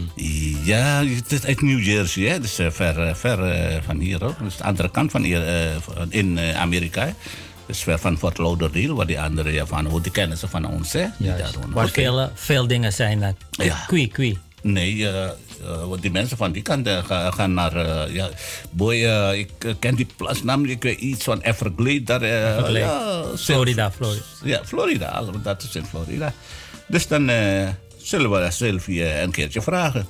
[0.63, 2.39] Ja, het is uit New Jersey, hè?
[2.39, 4.39] Dus eh, ver, eh, ver eh, van hier ook.
[4.39, 5.43] Dus de andere kant van hier,
[6.09, 7.05] in Amerika.
[7.05, 7.11] hè.
[7.65, 10.65] Dus ver van Fort Lauderdale, waar die andere ja, van, hoe die kennen ze van
[10.65, 11.05] ons, hè?
[11.69, 13.35] Waar veel, veel dingen zijn.
[13.49, 13.83] Ja.
[13.87, 14.37] Kwi, kwi.
[14.67, 18.11] Nee, eh, eh, die mensen van die kant eh, ga- gaan naar.
[18.11, 18.29] ja,
[18.71, 18.95] boy,
[19.37, 22.03] ik ken die plaatsnaam, ik weet iets van Everglade.
[22.03, 22.79] Daar, Everglade.
[22.79, 24.23] ja, Florida, Florida.
[24.43, 26.33] Ja, Florida, dat is in Florida.
[26.87, 27.29] Dus dan
[27.97, 30.07] zullen we Sylvie een keertje vragen.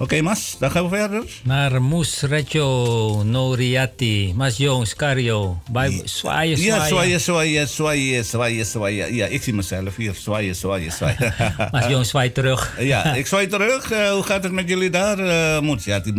[0.00, 1.22] Oké, Mas, dan gaan we verder.
[1.42, 4.32] Naar Moes Recho Noriati.
[4.36, 5.62] Mas Jones, Cario.
[5.70, 7.20] Bij zwaaien, Ja, zwaaien.
[7.20, 9.14] zwaaien, zwaaien, zwaaien, zwaaien, zwaaien.
[9.14, 10.14] Ja, ik zie mezelf hier.
[10.14, 11.34] Zwaaien, zwaaien, zwaaien.
[11.72, 12.76] Mas Jones zwaait terug.
[12.80, 13.90] Ja, ik zwaai terug.
[13.90, 15.18] Eh, hoe gaat het met jullie daar?
[15.18, 15.84] eh Moes?
[15.84, 16.14] Ja, die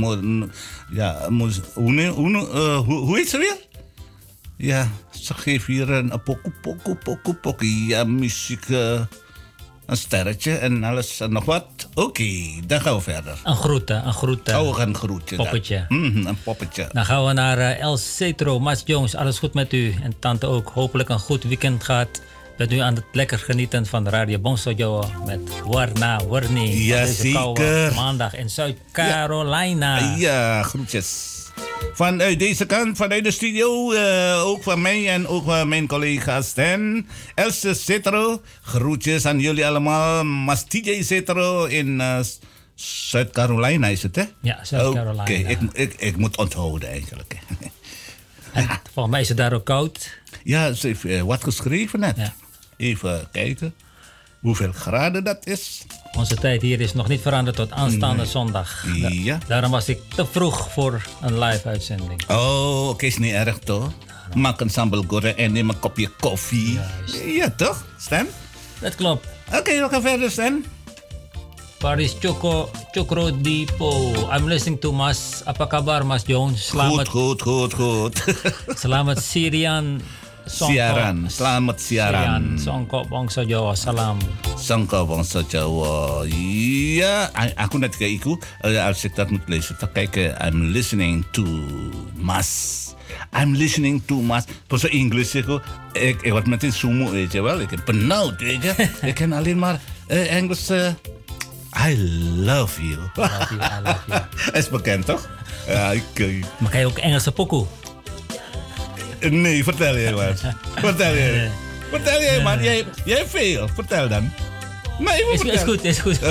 [0.91, 1.59] ja, Moes.
[1.73, 3.57] Hoe, ne- hoe, eh, hoe, hoe heet ze weer?
[4.57, 4.87] Ja,
[5.19, 7.85] ze geeft hier een pokoe, pokoe, pokoe, pokoe.
[7.85, 8.69] Ja, muziek.
[8.69, 9.01] eh,
[9.85, 11.78] een sterretje en alles en nog wat.
[12.03, 12.29] Oké,
[12.67, 13.39] dan gaan we verder.
[13.43, 14.47] Een groet, hè, een groet.
[14.47, 14.59] hè.
[14.59, 15.35] Oh, we gaan een groetje.
[15.35, 15.85] Poppetje.
[15.89, 16.89] Mhm, een poppetje.
[16.91, 18.59] Dan gaan we naar eh, El Cetro.
[18.59, 19.95] Mas Jones, alles goed met u?
[20.03, 20.69] En tante ook.
[20.73, 22.21] Hopelijk een goed weekend gehad.
[22.57, 26.93] Bent u aan het lekker genieten van de Radio Bongso Joe met Warna Warni.
[27.33, 27.91] Koude.
[27.95, 30.15] Maandag in Zuid-Carolina.
[30.17, 31.37] Ja, groetjes.
[31.93, 36.47] Vanuit deze kant, vanuit de studio, eh, ook van mij en ook van mijn collega's
[36.47, 37.05] Stan,
[37.35, 38.41] Else Cetro.
[38.61, 40.23] Groetjes aan jullie allemaal.
[40.23, 40.65] Mas
[40.99, 42.19] Cetro in eh,
[42.75, 44.23] Zuid-Carolina is het, hè?
[44.41, 45.21] Ja, Zuid-Carolina.
[45.21, 47.37] Oké, ik, ik, ik moet onthouden eigenlijk.
[48.53, 50.19] En volgens mij is het daar ook koud.
[50.43, 52.17] Ja, ze heeft eh, wat geschreven net.
[52.77, 53.73] Even kijken
[54.39, 55.85] hoeveel graden dat is.
[56.17, 58.31] Onze tijd hier is nog niet veranderd tot aanstaande Nee.
[58.31, 58.85] zondag.
[59.11, 59.37] Ja.
[59.47, 62.23] Daarom was ik te vroeg voor een live uitzending.
[62.27, 63.91] Oh, oké, is niet erg toch?
[64.33, 66.79] Maak een sambal goreng en neem een kopje koffie.
[67.25, 68.25] Ja, toch, Stan?
[68.79, 69.27] Dat klopt.
[69.53, 70.65] Oké, we gaan verder, Stan.
[71.77, 74.11] Paris Choco, Chocro Dipo.
[74.35, 75.41] I'm listening to Mas.
[75.45, 76.67] Apa kabar Mas Jones?
[76.67, 77.07] Selamat.
[77.07, 78.23] Goed, goed, goed, goed.
[78.81, 80.01] Selamat Sirian.
[80.49, 81.29] Siaran.
[81.29, 82.57] Selamat siaran.
[82.57, 83.77] Songko bangsa Jawa.
[83.77, 84.17] Salam.
[84.57, 86.25] Songko bangsa Jawa.
[86.25, 88.33] Iya, aku nanti ke iku
[88.65, 89.69] arsitektur mutlis.
[89.77, 91.45] Pakai ke I'm listening to
[92.17, 92.91] Mas.
[93.29, 94.49] I'm listening to Mas.
[94.65, 95.61] Bahasa Inggris aku
[95.93, 98.73] Eh, eh ewat mati sumu eh, aja ikan eh, Penau aja.
[99.13, 99.77] Ikan alin mar
[100.09, 100.97] eh I love.
[101.77, 101.93] I
[102.41, 102.97] love you.
[103.21, 104.17] I love you.
[104.57, 105.21] Es bekend toch?
[105.69, 106.41] Ja, ik...
[106.57, 106.97] Maar kan je ook
[109.19, 110.33] Nee, vertel jij maar.
[110.75, 111.51] Vertel jij.
[111.89, 112.63] Vertel jij maar.
[112.63, 113.67] Jij, jij hebt veel.
[113.75, 114.31] Vertel dan.
[114.99, 116.19] Nee, Is, is goed, is goed.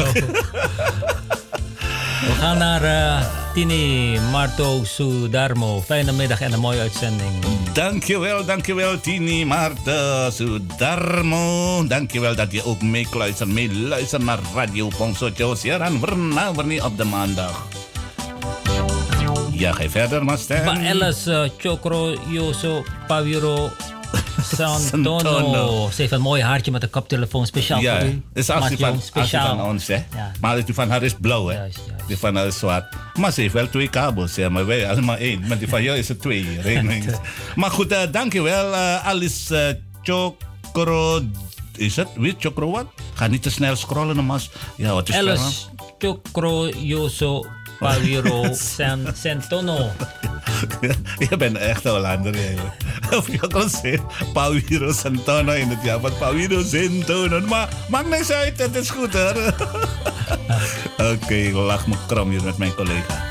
[2.28, 5.80] We gaan naar eh, Tini Marto Sudarmo.
[5.82, 7.30] Fijne middag en een mooie uitzending.
[7.72, 11.86] Dankjewel, dankjewel Tini Marta Sudarmo.
[11.86, 17.66] Dankjewel dat je ook meekluistert, meeluistert naar Radio Ponso Siaran Verna Verni op de maandag.
[19.58, 20.60] Ja, ga verder, Master.
[20.64, 23.70] Pak Elis eh, Chokro Yoso Pawiro
[24.54, 25.88] Santono.
[25.94, 28.22] Ze heeft een mooi haartje met een koptelefoon speciaal Ja, voor u.
[28.32, 29.56] dus als van, speciaal.
[29.56, 29.94] van ons, hè.
[29.94, 30.32] Ja.
[30.40, 31.58] Maar die van haar is blauw, hè.
[32.06, 32.94] Die van haar is zwart.
[33.18, 34.50] Maar ze heeft wel twee kabels, hè.
[34.50, 35.46] Maar wij allemaal één.
[35.48, 36.46] Maar die van jou is er twee.
[37.56, 38.74] maar goed, eh, dankjewel.
[38.74, 41.20] eh Alice eh, Chokro...
[41.76, 42.08] Is het?
[42.16, 42.34] Wie?
[42.38, 42.86] Chokro wat?
[43.14, 44.50] Ga niet te snel scrollen, mas.
[44.76, 45.14] Ja, wat is?
[45.14, 45.68] Elis
[45.98, 47.46] Chokro Yoso
[47.78, 49.90] Pawiro San, Santono.
[51.18, 52.74] Je bent echt een Hollander eigenlijk.
[53.16, 55.98] Of je kan zeggen, Pauwiro Santana in het jaar.
[55.98, 57.38] Pauwiro Santana.
[57.38, 59.54] Maar maakt niks uit, het is goed hoor.
[61.12, 63.24] Oké, ik lach me kram hier met mijn collega.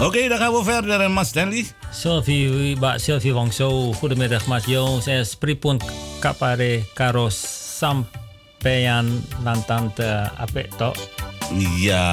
[0.00, 1.66] Oké, dan gaan we verder, eh, Mas Stanley.
[1.90, 3.92] Sylvie, Mbak Sylvie Wongso.
[3.92, 5.06] Goedemiddag Mas Jones.
[5.06, 5.80] Es pripun
[6.20, 10.30] kapare karo sampeyan lan tante
[11.50, 11.78] apik tok.
[11.80, 12.06] Ya,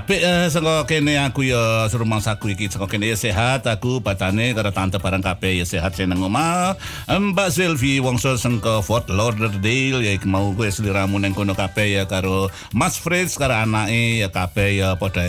[0.00, 4.52] apik eh, saka kene aku ya serumah saku iki saka kene ya sehat aku patane
[4.52, 6.76] karo tante barang kabeh ya sehat seneng omah.
[7.08, 12.02] Mbak Sylvie wongso sengko Fort Lauderdale ya iki mau kowe sliramu nang kono kabeh ya
[12.04, 15.24] karo Mas Fritz karo anake ya kabeh ya padha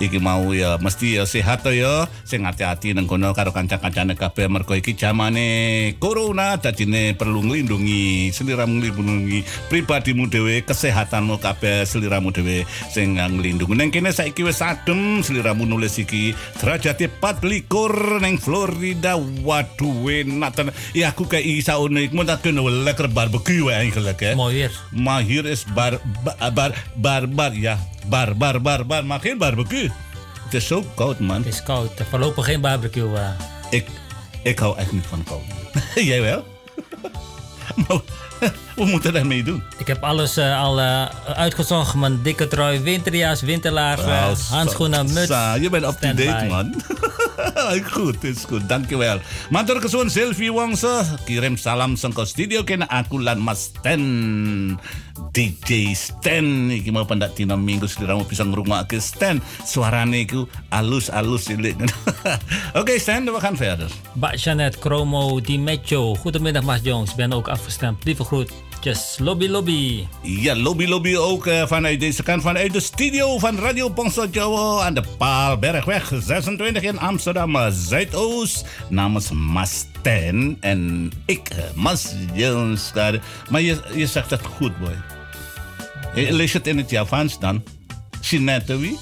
[0.00, 4.48] iki mau ya mesti ya sehat to ya sing hati-hati nang kono karo kanca-kancane kabeh
[4.48, 12.64] mergo iki zamane corona dadine perlu nglindungi sliramu nglindungi pribadimu dhewe kesehatanmu kabeh sliramu dhewe
[12.90, 16.34] sing nglindungi nang kene saiki wis adem sliramu nulis iki.
[16.60, 19.16] Derajate 24 nang Florida.
[19.16, 23.72] Waduh enak tenan ya aku kayak isa ono ik moet dat kunnen we lekker barbecue
[23.72, 26.00] eigenlijk hè mooi weer maar hier is bar
[26.54, 29.04] bar bar bar, ja bar bar bar bar.
[29.04, 29.90] Maar geen barbecue
[30.44, 31.36] het is zo koud man.
[31.36, 33.30] Het is koud voorlopig geen barbecue uh.
[33.70, 33.86] ik
[34.42, 35.44] ik hou echt niet van koud
[36.10, 36.44] jij wel
[38.76, 39.62] wat moeten we daarmee doen?
[39.76, 41.94] Ik heb alles uh, al uh, uitgezocht.
[41.94, 45.28] Mijn dikke trui, winterjas, winterlaar, uh, handschoenen, muts.
[45.60, 46.74] Je bent up-to-date, man.
[47.92, 48.68] goed, is goed.
[48.68, 49.20] Dankjewel.
[49.50, 54.78] Matur kesuwun Sylvie Wongso, kirim salam sangko studio kena aku lan Mas Ten.
[55.32, 59.40] DJ Stan iki mau pendak tina minggu seliramu bisa ngrungokke Stan.
[59.64, 61.48] Suarane iku alus-alus.
[62.80, 63.90] Oké, Stan, we gaan verder.
[64.16, 66.16] Mbak Janet Kromo Di Mecho.
[66.20, 67.14] Goedemiddag, Mas Jones.
[67.14, 68.04] Ben ook afgestemd.
[68.04, 68.52] Lieve groet.
[68.86, 70.06] Just lobby lobby.
[70.22, 74.84] Ja, lobby lobby ook uh, vanuit deze kant, vanuit de studio van Radio Pongso Jawa
[74.84, 78.66] aan de Paalbergweg 26 in Amsterdam Zuidoost.
[78.88, 82.92] Namens Mas Ten en ik, Mas Jones.
[83.50, 84.96] Maar je, je zegt het goed, boy.
[86.14, 87.62] Lees het in het Javans dan.
[88.20, 88.98] Jeanette wie?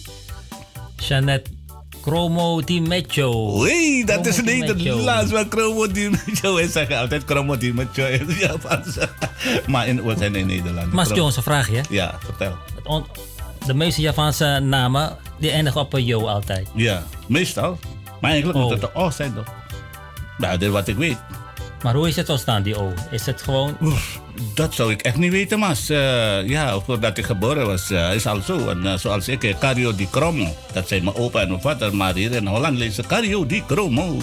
[0.96, 1.50] Jeanette
[2.04, 3.60] Chromo Di Mecho.
[3.62, 6.54] Wee, dat is Nederlands, maar Chromo Di Mecho.
[6.54, 8.98] Wij zeggen altijd Chromo Di Mecho in het Japans.
[9.66, 10.92] maar in, we zijn in Nederland.
[10.92, 11.80] Mas Jones, een vraagje.
[11.90, 12.56] Ja, vertel.
[13.66, 16.68] De meeste Japanse namen, die eindigen op een yo altijd.
[16.74, 17.78] Ja, meestal.
[18.20, 19.54] Maar eigenlijk moet het de O zijn toch?
[20.38, 21.18] Nou, dit is wat ik weet.
[21.84, 22.92] Maar hoe is het ontstaan, die O?
[23.10, 23.76] Is het gewoon...
[23.82, 24.20] Oef,
[24.54, 25.90] dat zou ik echt niet weten, mas.
[25.90, 28.68] Uh, ja, voordat ik geboren was, uh, is al zo.
[28.68, 30.54] En uh, zoals ik, Cario di Cromo.
[30.72, 31.96] Dat zijn mijn opa en mijn vader.
[31.96, 34.20] Maar hier in Holland lezen Cario di Cromo.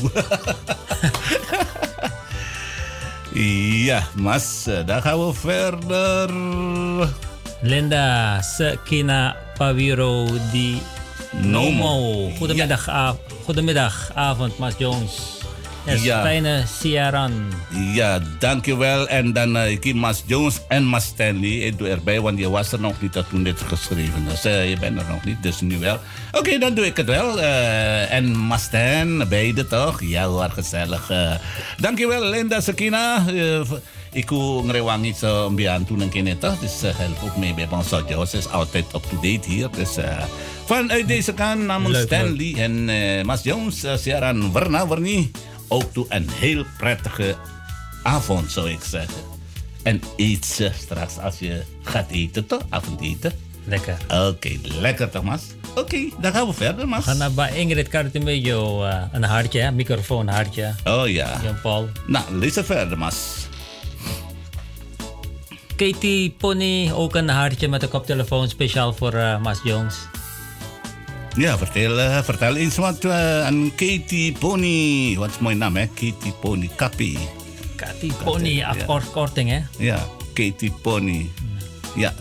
[3.88, 6.29] ja, mas, dan gaan we verder.
[7.61, 10.81] Linda Sekina Paviro di
[11.31, 12.29] Nomo.
[12.38, 13.15] Goedemiddag, ja.
[13.43, 15.40] goedemiddag avond, Mas Jones.
[15.86, 16.22] Yes, ja.
[16.22, 17.49] fijne siaran.
[17.94, 19.08] Ja, dankjewel.
[19.08, 21.49] En dan uh, ik Mas Jones en Mas Stanley.
[21.49, 24.45] Ik doe erbij, want je was er nog niet toen dit geschreven is.
[24.45, 25.98] Uh, je bent er nog niet, dus nu wel.
[26.32, 27.40] Oké, okay, dan doe ik het wel.
[27.40, 30.02] Uh, en Mas Stan, beide toch?
[30.02, 31.12] Ja hoor, gezellig.
[31.78, 33.26] dankjewel Linda Sakina.
[34.14, 36.56] ik wil ngerewangi sa mbiantu ng kinita.
[36.60, 38.34] Dus help ook mee bij Bangsa Jos.
[38.34, 39.70] is altijd up-to-date hier.
[39.72, 39.98] Dus
[40.66, 45.32] vanuit deze kant namens Stanley en Mas Jones, siaran Warna Warni
[45.72, 47.35] ook toe een heel prettige
[48.03, 49.22] avond, zou ik zeggen.
[49.84, 52.61] En eet ze straks als je gaat eten, toch?
[52.69, 53.31] Avondeten.
[53.64, 53.98] Lekker.
[54.03, 55.41] Oké, okay, lekker toch, Mas?
[55.69, 57.03] Oké, okay, dan gaan we verder, Mas.
[57.03, 60.76] Ga naar bij Ingrid Cartemeo uh, een hartje, microfoon hartje.
[60.84, 61.39] Oh ja.
[61.43, 61.89] Jan-Paul.
[62.07, 63.15] Nou, lees er verder, Mas.
[65.76, 69.95] Katie Pony, ook een hartje met een koptelefoon speciaal voor uh, Mas Jones.
[71.36, 75.16] Ja, vertel, uh, vertel eens wat uh, aan Katie Pony.
[75.18, 75.88] Wat is mooi naam, hè?
[75.88, 76.70] Katie Pony.
[76.76, 77.18] Kappie.
[77.76, 79.60] Katie Pony, afkorting, hè?
[79.78, 81.30] Ja, Katie Pony.
[81.95, 82.14] Ja.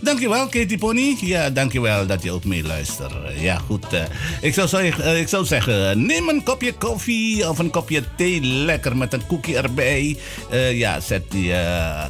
[0.00, 1.16] Dankjewel, Katie Pony.
[1.20, 3.12] Ja, dankjewel dat je ook meeluistert.
[3.40, 3.92] Ja, goed.
[3.92, 4.00] Uh,
[4.40, 8.40] ik, zou zeggen, ik zou zeggen, neem een kopje koffie of een kopje thee.
[8.42, 10.16] Lekker met een koekje erbij.
[10.52, 11.52] Uh, ja, zet die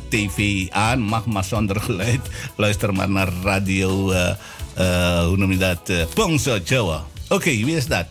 [0.09, 1.01] tv aan.
[1.01, 2.21] Mag maar zonder geluid.
[2.57, 4.13] Luister maar naar radio...
[4.79, 5.91] Uh, hoe noem je dat?
[5.91, 7.05] Uh, Pongso Jawa.
[7.29, 8.07] Oké, okay, wie is dat?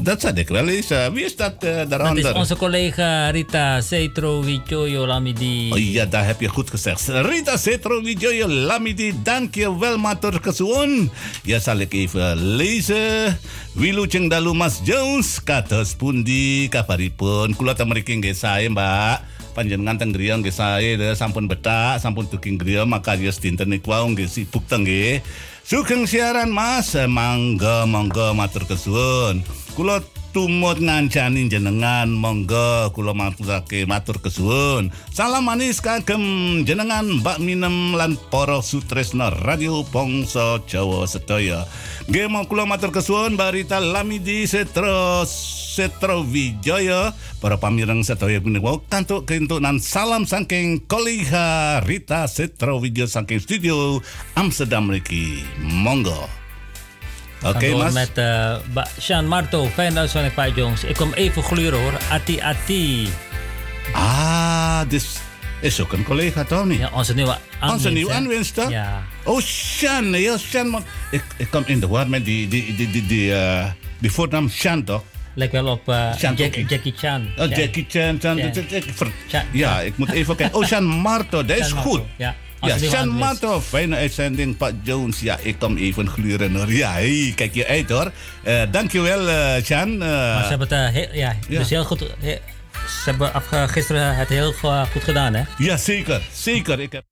[0.00, 0.90] Dat zat ik wel eens.
[0.90, 2.22] Uh, wie is dat uh, daaronder?
[2.22, 5.72] Dat is onze collega Rita Cetro Wijoyo Lamidi.
[5.72, 7.08] Oh ja, dat heb je goed gezegd.
[7.08, 11.10] Rita Cetro Wijoyo Lamidi, dank je wel, Matur Kesuon.
[11.42, 13.38] Ja, zal ik even lezen.
[13.72, 17.56] Wilu Ceng Dalu Mas Jones, kados pundi kabaripun.
[17.56, 19.20] Kula tameriki nggih sae, Mbak.
[19.52, 24.06] Panjenengan teng griya nggih sae sampun betak, sampun duking griya maka ya dinten niku wau
[24.10, 25.22] nggih sibuk teng nggih.
[25.66, 29.46] Sugeng siaran Mas, mangga monggo matur kesuwun.
[29.78, 34.94] Kula tumut ngancani jenengan monggo kula maturake matur kesuwun.
[35.10, 36.22] Salam manis kagem
[36.62, 41.66] jenengan Mbak Minem lan para sutresna Radio Bangsa Jawa sedaya.
[42.06, 47.10] Nggih kula matur kesuwun Mbak Rita Lamidi Setro Setro Wijoyo
[47.42, 51.30] para pamireng sedaya punika kantuk kentunan salam saking colleague
[51.86, 53.98] Rita Setro Wijoyo saking studio
[54.38, 55.42] Amsterdam mriki.
[55.60, 56.39] Monggo.
[57.42, 57.92] Oké, door Mas.
[57.92, 58.14] met
[58.72, 60.84] Ba- Sean Marto, fijn uitzending Pa Jones.
[60.84, 61.92] Ik kom even gluren hoor.
[62.10, 63.08] Ati Ati.
[63.92, 65.06] Ah, dus
[65.60, 66.78] is ook een collega, toch niet?
[66.78, 67.74] Ja, onze nieuwe aanwinst.
[67.84, 68.16] Onze nieuwe hè?
[68.16, 68.70] aanwinster?
[68.70, 69.02] Ja.
[69.24, 69.40] Oh.
[70.12, 70.84] Ja, Shan, man.
[71.10, 73.64] Ik, ik kom in de war met die, die, die, die, die, eh,
[73.98, 75.02] die voornaam Shan, toch?
[75.34, 76.64] Lijkt wel op Sean Jack- Toki.
[76.68, 77.28] Jackie Chan.
[77.38, 77.56] Oh, Ja.
[77.56, 78.18] Jackie Chan.
[78.20, 78.44] Chan, Ja.
[78.44, 80.58] ik- ik- ver- Chan- ja, ik moet even kijken.
[80.58, 82.00] Oh, Shan Marto, dat is Sean goed.
[82.16, 83.08] Ja, Ja, Sean.
[83.08, 85.20] Marto, fijne uitzending, Pat Jones.
[85.20, 86.72] Ja, ik kom even gluren hoor.
[86.72, 88.10] Ja, hey, kijk je uit hoor.
[88.42, 89.20] Eh dankjewel,
[89.64, 89.98] Sean.
[89.98, 91.58] Maar Eh ze hebben het heel, ja, Ja.
[91.58, 92.00] Dus heel goed.
[92.20, 92.38] he-
[92.86, 93.30] ze hebben
[93.68, 94.52] gisteren het heel
[94.92, 95.42] goed gedaan, hè?
[95.58, 96.20] ja, zeker.
[96.32, 96.80] Zeker.
[96.80, 97.04] Ik heb...